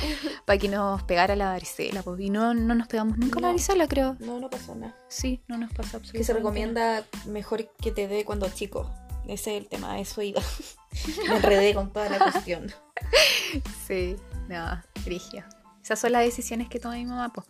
para 0.46 0.58
que 0.58 0.68
nos 0.68 1.04
pegara 1.04 1.36
la 1.36 1.50
varicela, 1.50 2.02
pues. 2.02 2.20
Y 2.22 2.30
no, 2.30 2.54
no 2.54 2.74
nos 2.76 2.88
pegamos 2.88 3.18
nunca 3.18 3.40
la 3.40 3.48
No. 3.48 3.54
varicela, 3.54 3.88
creo. 3.88 4.16
No, 4.20 4.40
no 4.40 4.50
pasó 4.50 4.76
nada. 4.76 4.96
Sí, 5.08 5.42
no 5.48 5.58
nos 5.58 5.70
pasa 5.72 5.98
absolutamente 5.98 6.18
Que 6.18 6.24
se 6.24 6.34
recomienda 6.34 7.06
mejor 7.28 7.70
que 7.82 7.92
te 7.92 8.08
dé 8.08 8.26
cuando 8.26 8.50
chico. 8.50 8.90
Ese 9.28 9.56
es 9.58 9.62
el 9.62 9.68
tema, 9.70 10.00
eso 10.00 10.22
iba. 10.24 10.42
Me 11.30 11.36
enredé 11.36 11.74
con 11.76 11.94
toda 11.94 12.10
la 12.10 12.18
cuestión. 12.32 12.72
Sí, 13.88 14.16
no, 14.48 14.82
frigio. 15.04 15.44
Esas 15.84 16.00
son 16.00 16.12
las 16.12 16.24
decisiones 16.24 16.68
que 16.70 16.80
toma 16.80 16.96
mi 16.96 17.06
mamá, 17.06 17.32
pues. 17.34 17.48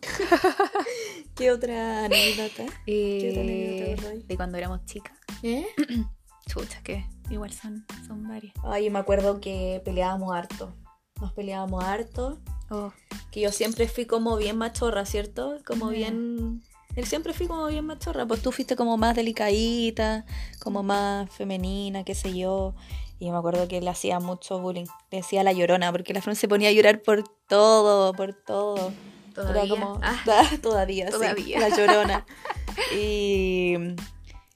¿Qué 1.36 1.52
otra 1.52 2.06
anécdota? 2.06 2.64
Eh, 2.86 3.30
otra 3.32 3.42
anécdota 3.42 3.92
acordáis? 3.94 4.28
de 4.28 4.36
cuando 4.36 4.58
éramos 4.58 4.86
chicas. 4.86 5.19
¿Eh? 5.44 5.66
Chucha, 6.48 6.82
que 6.84 7.06
igual 7.30 7.52
son, 7.54 7.86
son 8.08 8.28
varias. 8.28 8.54
Ay, 8.64 8.90
me 8.90 9.00
acuerdo 9.00 9.40
que 9.40 9.82
peleábamos 9.86 10.34
harto. 10.36 10.74
Nos 11.22 11.32
peleábamos 11.34 11.84
harto. 11.84 12.40
Oh, 12.72 12.92
Que 13.32 13.42
yo 13.42 13.52
siempre 13.52 13.88
fui 13.88 14.06
como 14.06 14.38
bien 14.38 14.58
machorra, 14.58 15.06
¿cierto? 15.06 15.58
Como 15.66 15.90
bien... 15.90 16.62
Él 16.96 17.06
siempre 17.06 17.34
fui 17.34 17.48
como 17.48 17.68
bien 17.68 17.86
machorra. 17.86 18.26
Pues 18.26 18.42
tú 18.42 18.52
fuiste 18.52 18.76
como 18.76 18.98
más 18.98 19.16
delicadita, 19.16 20.26
como 20.60 20.82
más 20.84 21.30
femenina, 21.32 22.04
qué 22.04 22.16
sé 22.16 22.36
yo. 22.36 22.74
Y 23.20 23.26
yo 23.28 23.32
me 23.32 23.38
acuerdo 23.38 23.68
que 23.68 23.80
le 23.80 23.90
hacía 23.90 24.20
mucho 24.20 24.60
bullying. 24.60 24.86
Le 25.12 25.18
decía 25.20 25.44
la 25.44 25.54
llorona, 25.54 25.92
porque 25.92 26.14
la 26.14 26.22
Fran 26.22 26.36
se 26.36 26.48
ponía 26.48 26.70
a 26.70 26.72
llorar 26.72 27.02
por 27.02 27.24
todo, 27.48 28.14
por 28.14 28.34
todo. 28.34 28.92
todavía. 29.36 29.62
Era 29.64 29.70
como, 29.70 30.00
Ah, 30.02 30.18
todavía, 30.62 31.08
sí, 31.08 31.12
Todavía. 31.14 31.60
la 31.60 31.70
llorona. 31.70 32.26
y 32.98 33.76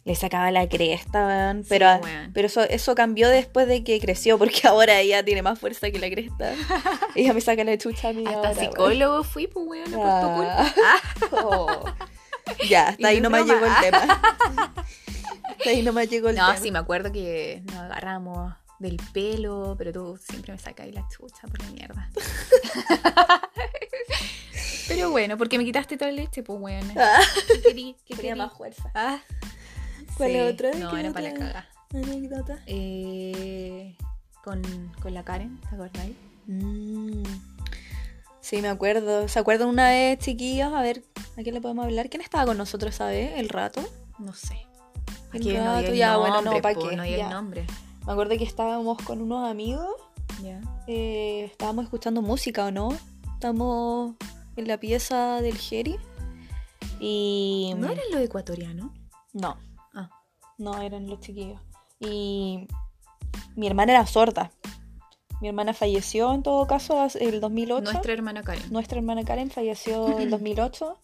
le 0.05 0.15
sacaba 0.15 0.51
la 0.51 0.67
cresta, 0.67 1.25
weón. 1.27 1.63
Sí, 1.63 1.69
Pero, 1.69 1.87
weón. 1.97 2.31
pero 2.33 2.47
eso, 2.47 2.61
eso 2.63 2.93
cambió 2.95 3.29
después 3.29 3.67
de 3.67 3.83
que 3.83 3.99
creció, 4.01 4.37
porque 4.37 4.61
ahora 4.67 4.99
ella 4.99 5.23
tiene 5.23 5.41
más 5.41 5.57
fuerza 5.59 5.89
que 5.91 5.99
la 5.99 6.09
cresta. 6.09 6.53
ella 7.15 7.33
me 7.33 7.39
saca 7.41 7.63
la 7.63 7.77
chucha 7.77 8.09
a 8.09 8.13
mí 8.13 8.23
hasta 8.25 8.37
ahora, 8.37 8.51
weón. 8.51 8.59
psicólogo 8.71 9.23
fui, 9.23 9.47
pues, 9.47 9.65
weón, 9.67 9.91
por 9.91 10.21
tu 10.21 10.35
culpa. 10.35 10.73
Ah. 10.85 10.99
Oh. 11.45 11.83
Ya, 12.67 12.89
hasta 12.89 13.07
ahí 13.07 13.17
no 13.21 13.29
nomás 13.29 13.45
broma. 13.47 13.61
llegó 13.61 13.73
el 13.73 13.81
tema. 13.81 14.21
hasta 15.49 15.69
ahí 15.69 15.81
nomás 15.81 16.09
llegó 16.09 16.27
el 16.29 16.35
No, 16.35 16.47
tema. 16.47 16.59
sí, 16.59 16.71
me 16.71 16.79
acuerdo 16.79 17.09
que 17.13 17.61
nos 17.67 17.75
agarramos 17.77 18.53
del 18.79 18.97
pelo, 19.13 19.75
pero 19.77 19.93
tú 19.93 20.19
siempre 20.29 20.51
me 20.51 20.59
sacas 20.59 20.87
la 20.93 21.07
chucha 21.07 21.47
por 21.47 21.61
la 21.63 21.69
mierda. 21.71 22.09
pero 24.89 25.09
bueno, 25.11 25.37
porque 25.37 25.57
me 25.57 25.63
quitaste 25.63 25.95
toda 25.97 26.11
la 26.11 26.17
leche, 26.17 26.43
pues, 26.43 26.59
weón. 26.59 26.91
Ah, 26.97 27.21
¿Qué 27.47 27.61
querí? 27.61 27.95
¿Qué 28.05 28.15
tenía 28.15 28.31
querí? 28.33 28.41
más 28.41 28.53
fuerza. 28.57 28.91
Ah. 28.93 29.19
¿Cuál 30.17 30.29
Sí, 30.31 30.37
es 30.37 30.53
otra? 30.53 30.71
No, 30.73 30.91
¿Qué 30.91 30.99
era 30.99 31.09
otra? 31.09 31.13
para 31.21 31.33
la 31.33 31.39
caga. 31.39 31.69
Anécdota. 31.93 32.59
Eh, 32.65 33.95
con, 34.43 34.61
con 35.01 35.13
la 35.13 35.23
Karen, 35.23 35.59
¿te 35.61 35.75
acordáis? 35.75 36.15
Mm. 36.47 37.23
Sí, 38.41 38.61
me 38.61 38.67
acuerdo. 38.67 39.27
¿Se 39.27 39.39
acuerdan 39.39 39.69
una 39.69 39.89
vez, 39.89 40.19
chiquillos? 40.19 40.73
A 40.73 40.81
ver, 40.81 41.03
¿a 41.37 41.43
quién 41.43 41.55
le 41.55 41.61
podemos 41.61 41.85
hablar? 41.85 42.09
¿Quién 42.09 42.21
estaba 42.21 42.45
con 42.45 42.57
nosotros 42.57 42.93
esa 42.93 43.07
vez? 43.07 43.33
¿El 43.37 43.49
rato? 43.49 43.81
No 44.19 44.33
sé. 44.33 44.57
El 45.33 45.41
Aquí 45.41 45.57
rato, 45.57 45.93
ya, 45.93 46.17
bueno, 46.17 46.41
no, 46.41 46.61
¿pa' 46.61 46.73
po, 46.73 46.89
qué? 46.89 46.95
No 46.95 47.05
Ya. 47.05 47.25
el 47.25 47.29
nombre. 47.29 47.65
Me 48.05 48.11
acuerdo 48.11 48.37
que 48.37 48.43
estábamos 48.43 48.97
con 49.03 49.21
unos 49.21 49.49
amigos. 49.49 49.87
Ya. 50.43 50.59
eh, 50.87 51.45
estábamos 51.45 51.85
escuchando 51.85 52.21
música, 52.21 52.65
¿o 52.65 52.71
no? 52.71 52.89
Estamos 53.35 54.15
en 54.57 54.67
la 54.67 54.77
pieza 54.79 55.41
del 55.41 55.57
Jerry. 55.57 55.97
Y... 56.99 57.73
¿No 57.77 57.87
eran 57.89 58.05
los 58.11 58.21
ecuatorianos? 58.21 58.91
No. 59.33 59.57
No, 60.57 60.81
eran 60.81 61.07
los 61.07 61.19
chiquillos. 61.19 61.59
Y 61.99 62.67
mi 63.55 63.67
hermana 63.67 63.93
era 63.93 64.05
sorda. 64.05 64.51
Mi 65.41 65.49
hermana 65.49 65.73
falleció 65.73 66.33
en 66.33 66.43
todo 66.43 66.65
caso 66.67 67.05
el 67.19 67.41
2008. 67.41 67.83
Nuestra 67.83 68.13
hermana 68.13 68.43
Karen. 68.43 68.71
Nuestra 68.71 68.97
hermana 68.97 69.23
Karen 69.25 69.51
falleció 69.51 70.17
en 70.19 70.29
2008. 70.29 70.97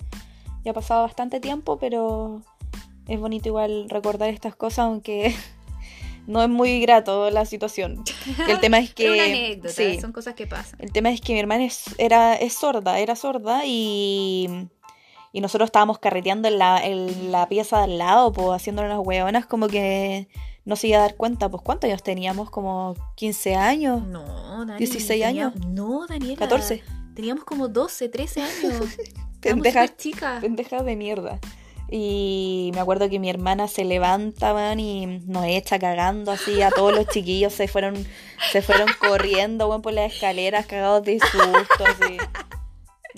Ya 0.64 0.72
ha 0.72 0.74
pasado 0.74 1.04
bastante 1.04 1.40
tiempo, 1.40 1.78
pero 1.78 2.42
es 3.08 3.20
bonito 3.20 3.50
igual 3.50 3.90
recordar 3.90 4.30
estas 4.30 4.56
cosas, 4.56 4.80
aunque 4.80 5.36
no 6.28 6.42
es 6.42 6.50
muy 6.50 6.80
grato 6.80 7.30
la 7.32 7.46
situación. 7.46 8.04
El 8.48 8.60
tema 8.60 8.80
es 8.80 8.94
que... 8.96 9.08
Es 9.08 9.12
una 9.12 9.24
anécdota, 9.24 9.74
sí. 9.74 10.00
son 10.00 10.14
cosas 10.14 10.36
que 10.36 10.48
pasan. 10.48 10.80
El 10.82 10.92
tema 10.92 11.10
es 11.10 11.20
que 11.22 11.34
mi 11.34 11.40
hermana 11.40 11.66
es, 11.66 11.96
era, 11.98 12.36
es 12.36 12.54
sorda, 12.54 13.00
era 13.00 13.16
sorda 13.16 13.64
y, 13.66 14.70
y 15.32 15.42
nosotros 15.42 15.68
estábamos 15.68 16.00
carreteando 16.00 16.48
en 16.48 16.58
la, 16.60 16.84
en 16.84 17.32
la 17.32 17.48
pieza 17.48 17.78
de 17.78 17.84
al 17.86 17.98
lado, 17.98 18.32
pues 18.34 18.48
haciendo 18.50 18.82
unas 18.82 19.00
hueonas 19.00 19.46
como 19.46 19.68
que 19.68 20.28
no 20.66 20.76
se 20.76 20.88
iba 20.88 20.98
a 21.00 21.02
dar 21.02 21.16
cuenta, 21.16 21.50
pues 21.50 21.64
¿cuántos 21.64 21.88
años 21.90 22.04
teníamos? 22.04 22.50
Como 22.50 22.96
15 23.16 23.56
años, 23.56 24.04
No, 24.06 24.66
Dani. 24.66 24.78
16 24.78 25.08
tenía- 25.22 25.28
años. 25.48 25.54
No, 25.68 26.06
Daniela. 26.08 26.38
14. 26.38 26.84
Teníamos 27.16 27.44
como 27.44 27.68
12, 27.68 28.10
13 28.10 28.42
años. 28.42 28.82
Pendejas, 29.42 29.96
chicas. 29.98 30.42
pendejas 30.42 30.84
de 30.86 30.96
mierda. 30.96 31.40
Y 31.92 32.70
me 32.76 32.82
acuerdo 32.82 33.10
que 33.10 33.18
mi 33.20 33.30
hermana 33.32 33.68
se 33.68 33.84
levanta, 33.84 34.74
y 34.78 35.06
nos 35.26 35.46
echa 35.46 35.80
cagando 35.80 36.32
así. 36.32 36.62
A 36.62 36.70
todos 36.70 36.94
los 36.94 37.08
chiquillos 37.08 37.52
se 37.54 37.68
fueron, 37.68 38.06
se 38.52 38.62
fueron 38.62 38.88
corriendo, 39.00 39.68
weón, 39.68 39.82
por 39.82 39.94
las 39.94 40.14
escaleras, 40.14 40.68
cagados 40.68 41.04
de 41.04 41.20
susto, 41.20 41.84
así. 41.86 42.18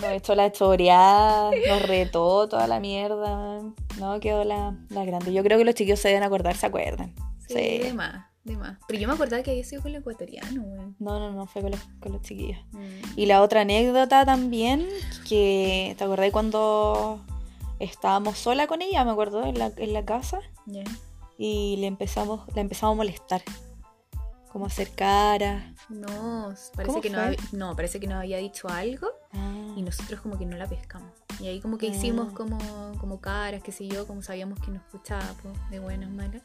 Nos 0.02 0.12
echó 0.14 0.34
la 0.36 0.52
choreada, 0.52 1.52
nos 1.68 1.82
retó 1.84 2.48
toda 2.50 2.68
la 2.68 2.80
mierda. 2.80 3.60
No, 4.00 4.20
quedó 4.20 4.44
la, 4.44 4.76
la 4.90 5.06
grande. 5.06 5.32
Yo 5.34 5.44
creo 5.44 5.58
que 5.58 5.66
los 5.66 5.76
chiquillos 5.76 6.00
se 6.00 6.08
deben 6.10 6.24
acordar, 6.24 6.56
se 6.56 6.66
acuerdan. 6.66 7.14
Sí, 7.48 7.54
Sí. 7.54 7.78
de 7.80 7.94
más, 7.94 8.26
de 8.44 8.58
más. 8.58 8.80
Pero 8.88 9.00
yo 9.00 9.08
me 9.08 9.14
acordaba 9.14 9.44
que 9.44 9.52
había 9.52 9.64
sido 9.64 9.82
con 9.82 9.92
el 9.92 9.98
ecuatoriano, 9.98 10.62
weón. 10.62 10.96
No, 11.00 11.20
no, 11.20 11.32
no, 11.32 11.46
fue 11.46 11.62
con 11.62 11.72
los, 11.72 11.80
con 12.00 12.14
los 12.14 12.22
chiquillos. 12.22 12.58
Mm. 12.72 12.80
Y 13.20 13.26
la 13.28 13.42
otra 13.42 13.62
anécdota 13.62 14.26
también, 14.26 14.88
que 15.28 15.94
te 15.98 16.04
acordás 16.04 16.32
cuando 16.32 17.20
estábamos 17.80 18.38
sola 18.38 18.68
con 18.68 18.82
ella, 18.82 19.04
me 19.06 19.12
acuerdo, 19.12 19.44
en 19.46 19.60
la, 19.60 19.72
en 19.78 19.94
la 19.94 20.04
casa, 20.06 20.40
Ya. 20.66 20.84
y 21.38 21.76
le 21.78 21.88
empezamos, 21.88 22.42
la 22.56 22.62
empezamos 22.62 22.94
a 22.94 22.98
molestar. 22.98 23.42
Como 24.52 24.66
hacer 24.66 24.90
caras. 24.92 25.64
No, 25.90 26.54
parece 26.76 26.88
¿Cómo 26.88 27.02
que 27.02 27.10
no, 27.10 27.18
fue? 27.20 27.26
había- 27.28 27.40
no, 27.54 27.76
parece 27.76 28.00
que 28.02 28.08
nos 28.08 28.18
había 28.20 28.38
dicho 28.38 28.68
algo 28.68 29.08
Ah, 29.34 29.74
y 29.78 29.82
nosotros 29.82 30.20
como 30.22 30.38
que 30.38 30.46
no 30.46 30.58
la 30.58 30.68
pescamos. 30.68 31.12
Y 31.40 31.48
ahí 31.48 31.60
como 31.62 31.78
que 31.78 31.88
Ah. 31.88 31.90
hicimos 31.92 32.34
como, 32.34 32.58
como 33.00 33.22
caras, 33.22 33.64
qué 33.64 33.72
sé 33.72 33.88
yo, 33.88 34.06
como 34.08 34.22
sabíamos 34.22 34.60
que 34.60 34.72
nos 34.72 34.82
escuchaba, 34.84 35.24
po, 35.42 35.52
de 35.70 35.80
buenas, 35.80 36.10
malas. 36.10 36.42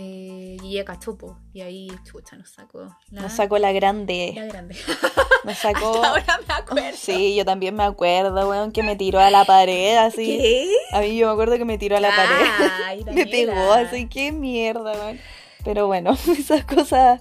Eh, 0.00 0.56
y 0.62 0.74
ella 0.74 0.84
cachó, 0.84 1.16
po, 1.18 1.36
y 1.52 1.60
ahí 1.60 1.88
chucha 2.04 2.36
nos 2.36 2.50
sacó 2.50 2.82
la, 3.10 3.22
Nos 3.22 3.32
sacó 3.32 3.58
la 3.58 3.72
grande. 3.72 4.32
la 4.36 4.46
grande. 4.46 4.76
Nos 5.44 5.58
sacó. 5.58 5.94
Hasta 6.02 6.08
ahora 6.10 6.40
me 6.46 6.54
acuerdo. 6.54 6.88
Sí, 6.96 7.34
yo 7.36 7.44
también 7.44 7.74
me 7.74 7.82
acuerdo, 7.84 8.48
weón, 8.48 8.70
que 8.72 8.82
me 8.82 8.94
tiró 8.96 9.18
a 9.18 9.30
la 9.30 9.44
pared 9.44 9.96
así. 9.96 10.38
¿Qué? 10.38 10.70
A 10.92 11.00
mí 11.00 11.16
yo 11.16 11.26
me 11.26 11.32
acuerdo 11.32 11.56
que 11.58 11.64
me 11.64 11.78
tiró 11.78 11.96
a 11.96 12.00
la 12.00 12.10
pared. 12.10 12.70
Ay, 12.86 13.04
me 13.04 13.12
Daniela. 13.24 13.54
pegó 13.54 13.72
así, 13.72 14.06
qué 14.08 14.30
mierda, 14.32 14.92
weón. 14.92 15.18
Pero 15.64 15.86
bueno, 15.88 16.12
esas 16.38 16.64
cosas. 16.64 17.20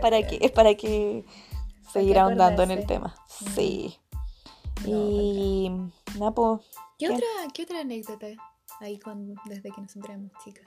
¿Para 0.00 0.22
qué? 0.26 0.38
Es 0.42 0.50
para 0.50 0.74
que 0.74 1.24
seguir 1.92 2.18
ahondando 2.18 2.62
en 2.62 2.70
el 2.70 2.86
tema. 2.86 3.14
Sí. 3.54 3.98
No, 4.86 4.88
Y. 4.88 5.70
Nada, 6.18 6.32
pues. 6.32 6.60
¿Qué, 6.98 7.06
¿Qué? 7.06 7.14
otra, 7.14 7.26
¿Qué 7.54 7.62
otra 7.62 7.80
anécdota 7.80 8.26
hay 8.80 8.98
con, 8.98 9.34
desde 9.44 9.70
que 9.70 9.80
nosotros 9.80 10.08
éramos 10.08 10.32
chicas? 10.44 10.64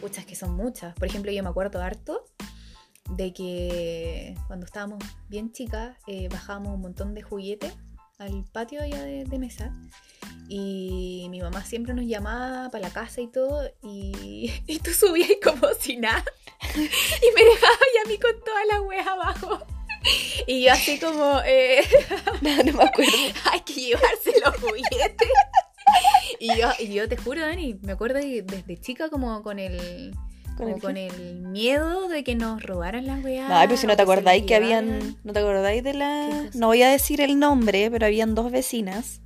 Muchas 0.00 0.26
que 0.26 0.36
son 0.36 0.56
muchas. 0.56 0.94
Por 0.94 1.06
ejemplo, 1.06 1.32
yo 1.32 1.42
me 1.42 1.48
acuerdo 1.48 1.80
harto 1.80 2.24
de 3.10 3.32
que 3.32 4.34
cuando 4.46 4.66
estábamos 4.66 4.98
bien 5.28 5.52
chicas 5.52 5.96
eh, 6.06 6.28
bajábamos 6.28 6.74
un 6.74 6.82
montón 6.82 7.14
de 7.14 7.22
juguetes 7.22 7.74
al 8.18 8.44
patio 8.52 8.82
allá 8.82 9.02
de, 9.02 9.24
de 9.24 9.38
mesa 9.38 9.72
y 10.48 11.26
mi 11.30 11.40
mamá 11.40 11.64
siempre 11.64 11.94
nos 11.94 12.04
llamaba 12.04 12.68
para 12.70 12.88
la 12.88 12.92
casa 12.92 13.20
y 13.20 13.28
todo 13.28 13.70
y, 13.82 14.52
y 14.66 14.78
tú 14.80 14.90
subías 14.90 15.30
como 15.42 15.68
si 15.80 15.96
nada 15.96 16.24
y 16.74 17.34
me 17.34 17.44
dejabas 17.44 17.88
y 17.94 18.06
a 18.06 18.08
mí 18.08 18.18
con 18.18 18.32
toda 18.44 18.64
la 18.66 18.82
wea 18.82 19.04
abajo 19.04 19.77
y 20.46 20.64
yo 20.64 20.72
así 20.72 20.98
como 20.98 21.40
eh, 21.44 21.82
No, 22.42 22.56
no 22.62 22.72
me 22.72 22.84
acuerdo. 22.84 23.12
hay 23.52 23.60
que 23.60 23.74
llevarse 23.74 24.32
los 24.44 24.54
juguetes. 24.56 25.28
Y 26.38 26.48
yo, 26.58 26.68
y 26.78 26.92
yo 26.92 27.08
te 27.08 27.16
juro, 27.16 27.40
Dani, 27.40 27.78
me 27.82 27.92
acuerdo 27.92 28.20
que 28.20 28.42
desde 28.42 28.78
chica 28.78 29.08
como 29.08 29.42
con 29.42 29.58
el, 29.58 30.14
¿Con 30.44 30.56
como 30.56 30.74
el 30.76 30.80
con 30.82 30.96
el 30.96 31.34
miedo 31.46 32.08
de 32.08 32.24
que 32.24 32.34
nos 32.34 32.62
robaran 32.62 33.06
las 33.06 33.24
weas. 33.24 33.48
No, 33.48 33.58
pero 33.60 33.76
si 33.76 33.86
no 33.86 33.96
te 33.96 34.02
acordáis 34.02 34.44
que 34.44 34.54
habían. 34.54 35.16
¿No 35.24 35.32
te 35.32 35.38
acordáis 35.38 35.82
de 35.82 35.92
¿Qué 35.92 35.98
la.? 35.98 36.50
No 36.54 36.66
voy 36.66 36.82
a 36.82 36.90
decir 36.90 37.20
el 37.20 37.38
nombre, 37.38 37.90
pero 37.90 38.06
habían 38.06 38.34
dos 38.34 38.50
vecinas 38.50 39.22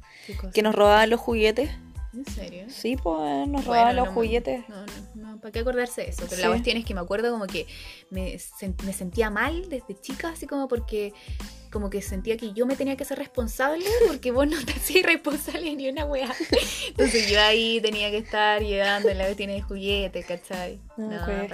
que 0.54 0.62
nos 0.62 0.74
robaban 0.74 1.10
los 1.10 1.20
juguetes. 1.20 1.70
¿En 2.14 2.26
serio? 2.26 2.66
Sí, 2.68 2.96
pues 2.96 3.48
nos 3.48 3.64
Bueno, 3.64 3.66
robaban 3.66 3.96
los 3.96 4.06
no 4.08 4.12
juguetes. 4.14 4.68
No, 4.68 4.84
no, 4.84 4.92
no, 5.32 5.40
¿para 5.40 5.50
qué 5.52 5.60
acordarse 5.60 6.02
de 6.02 6.08
eso? 6.10 6.24
Pero 6.24 6.36
Sí. 6.36 6.42
la 6.42 6.48
cuestión 6.48 6.76
es 6.76 6.84
que 6.84 6.92
me 6.94 7.00
acuerdo 7.00 7.30
como 7.30 7.46
que 7.46 7.66
me, 8.10 8.34
sen- 8.36 8.80
me 8.84 8.92
sentía 8.92 9.30
mal 9.30 9.68
desde 9.70 9.98
chica, 10.00 10.28
así 10.30 10.46
como 10.46 10.68
porque 10.68 11.14
como 11.70 11.88
que 11.88 12.02
sentía 12.02 12.36
que 12.36 12.52
yo 12.52 12.66
me 12.66 12.76
tenía 12.76 12.96
que 12.98 13.06
ser 13.06 13.16
responsable 13.18 13.86
porque 14.06 14.30
vos 14.30 14.46
no 14.46 14.62
te 14.62 14.72
hacías 14.76 15.06
responsable 15.06 15.74
ni 15.74 15.88
una 15.88 16.04
wea. 16.04 16.30
Entonces 16.88 17.30
yo 17.30 17.40
ahí 17.40 17.80
tenía 17.80 18.10
que 18.10 18.18
estar 18.18 18.60
llevando 18.60 19.12
la 19.14 19.26
vecina 19.26 19.54
de 19.54 19.62
juguetes, 19.62 20.26
¿cachai? 20.26 20.80
No, 20.98 21.08
No, 21.08 21.24
pues. 21.24 21.48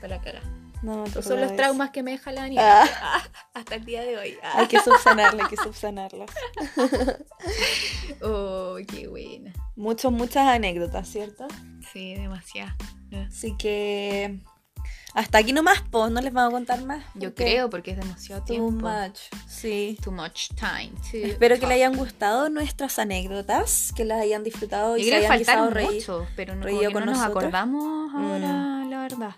para, 0.00 0.08
la 0.08 0.20
caga. 0.20 0.42
No, 0.82 1.06
no 1.06 1.22
son 1.22 1.40
los 1.40 1.56
traumas 1.56 1.88
que 1.92 2.02
me 2.02 2.10
deja 2.10 2.30
la 2.30 2.42
Dani 2.42 2.56
Ah. 2.58 3.22
hasta 3.54 3.76
el 3.76 3.86
día 3.86 4.02
de 4.02 4.18
hoy. 4.18 4.36
Ah. 4.42 4.56
Hay 4.58 4.66
que 4.68 4.78
subsanarla, 4.80 5.44
hay 5.44 5.48
que 5.48 5.56
subsanarla. 5.56 6.26
Oh, 8.22 8.76
qué 8.86 9.08
buena. 9.08 9.52
Muchas, 9.76 10.12
muchas 10.12 10.46
anécdotas, 10.48 11.08
¿cierto? 11.08 11.46
Sí, 11.92 12.14
demasiado. 12.14 12.72
Así 13.28 13.56
que. 13.56 14.40
Hasta 15.14 15.38
aquí 15.38 15.52
nomás, 15.52 15.80
pues, 15.92 16.10
no 16.10 16.20
les 16.20 16.32
vamos 16.32 16.52
a 16.52 16.56
contar 16.56 16.84
más. 16.84 17.04
Yo 17.14 17.34
creo 17.36 17.70
porque 17.70 17.92
es 17.92 17.96
demasiado 17.98 18.40
Too 18.42 18.46
tiempo. 18.54 18.88
much. 18.88 19.18
Sí. 19.48 19.96
Too 20.02 20.10
much 20.10 20.48
time. 20.56 20.90
to 21.10 21.16
Espero 21.28 21.54
que 21.60 21.66
les 21.66 21.76
hayan 21.76 21.94
gustado 21.96 22.48
nuestras 22.50 22.98
anécdotas, 22.98 23.92
que 23.94 24.04
las 24.04 24.20
hayan 24.20 24.42
disfrutado 24.42 24.96
y 24.96 25.04
Yo 25.04 25.10
se 25.10 25.16
hayan 25.18 25.28
faltaron 25.30 25.70
reír. 25.72 25.90
muchos, 25.92 26.26
pero 26.34 26.56
no, 26.56 26.66
no 26.66 26.70
nos 26.72 27.06
nosotros. 27.06 27.26
acordamos 27.30 28.12
ahora, 28.14 28.48
Mm. 28.84 28.90
la 28.90 29.00
verdad. 29.02 29.36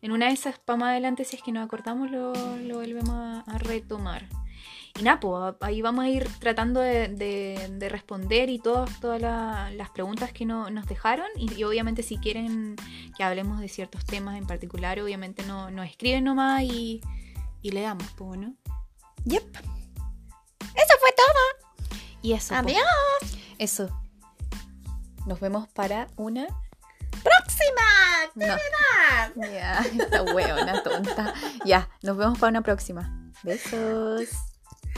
En 0.00 0.12
una 0.12 0.26
de 0.28 0.32
esas, 0.32 0.58
para 0.58 0.78
más 0.78 0.90
adelante, 0.92 1.24
si 1.24 1.36
es 1.36 1.42
que 1.42 1.52
nos 1.52 1.64
acordamos, 1.64 2.10
lo, 2.10 2.32
lo 2.58 2.76
volvemos 2.76 3.10
a, 3.10 3.40
a 3.46 3.58
retomar. 3.58 4.26
Y 4.98 5.02
nada, 5.04 5.20
pues 5.20 5.54
ahí 5.62 5.80
vamos 5.80 6.04
a 6.04 6.08
ir 6.08 6.28
tratando 6.38 6.80
de, 6.80 7.08
de- 7.08 7.68
de 7.72 7.88
responder 7.88 8.50
y 8.50 8.58
todas, 8.58 9.00
todas 9.00 9.20
la- 9.22 9.70
las 9.72 9.88
preguntas 9.90 10.32
que 10.32 10.44
no- 10.44 10.68
nos 10.70 10.86
dejaron. 10.86 11.26
Y, 11.36 11.52
y 11.54 11.64
obviamente 11.64 12.02
si 12.02 12.18
quieren 12.18 12.76
que 13.16 13.24
hablemos 13.24 13.58
de 13.60 13.68
ciertos 13.68 14.04
temas 14.04 14.36
en 14.36 14.46
particular, 14.46 15.00
obviamente 15.00 15.44
no, 15.44 15.70
nos 15.70 15.86
escriben 15.88 16.24
nomás 16.24 16.62
y, 16.62 17.00
y 17.62 17.70
le 17.70 17.80
damos, 17.82 18.06
pues, 18.16 18.38
¿no? 18.38 18.54
Yep. 19.24 19.56
Eso 19.56 20.94
fue 21.00 21.10
todo. 21.16 21.72
Y 22.20 22.32
eso. 22.34 22.54
po. 22.54 22.60
Adiós. 22.60 23.38
Eso. 23.58 23.88
Nos 25.26 25.40
vemos 25.40 25.68
para 25.68 26.08
una 26.16 26.46
¡Próxima! 27.22 28.56
No. 29.36 29.46
Ya, 29.52 29.78
esta 29.80 30.22
hueona 30.22 30.82
tonta. 30.82 31.32
Ya, 31.64 31.88
nos 32.02 32.16
vemos 32.16 32.38
para 32.38 32.50
una 32.50 32.62
próxima. 32.62 33.30
Besos. 33.44 34.28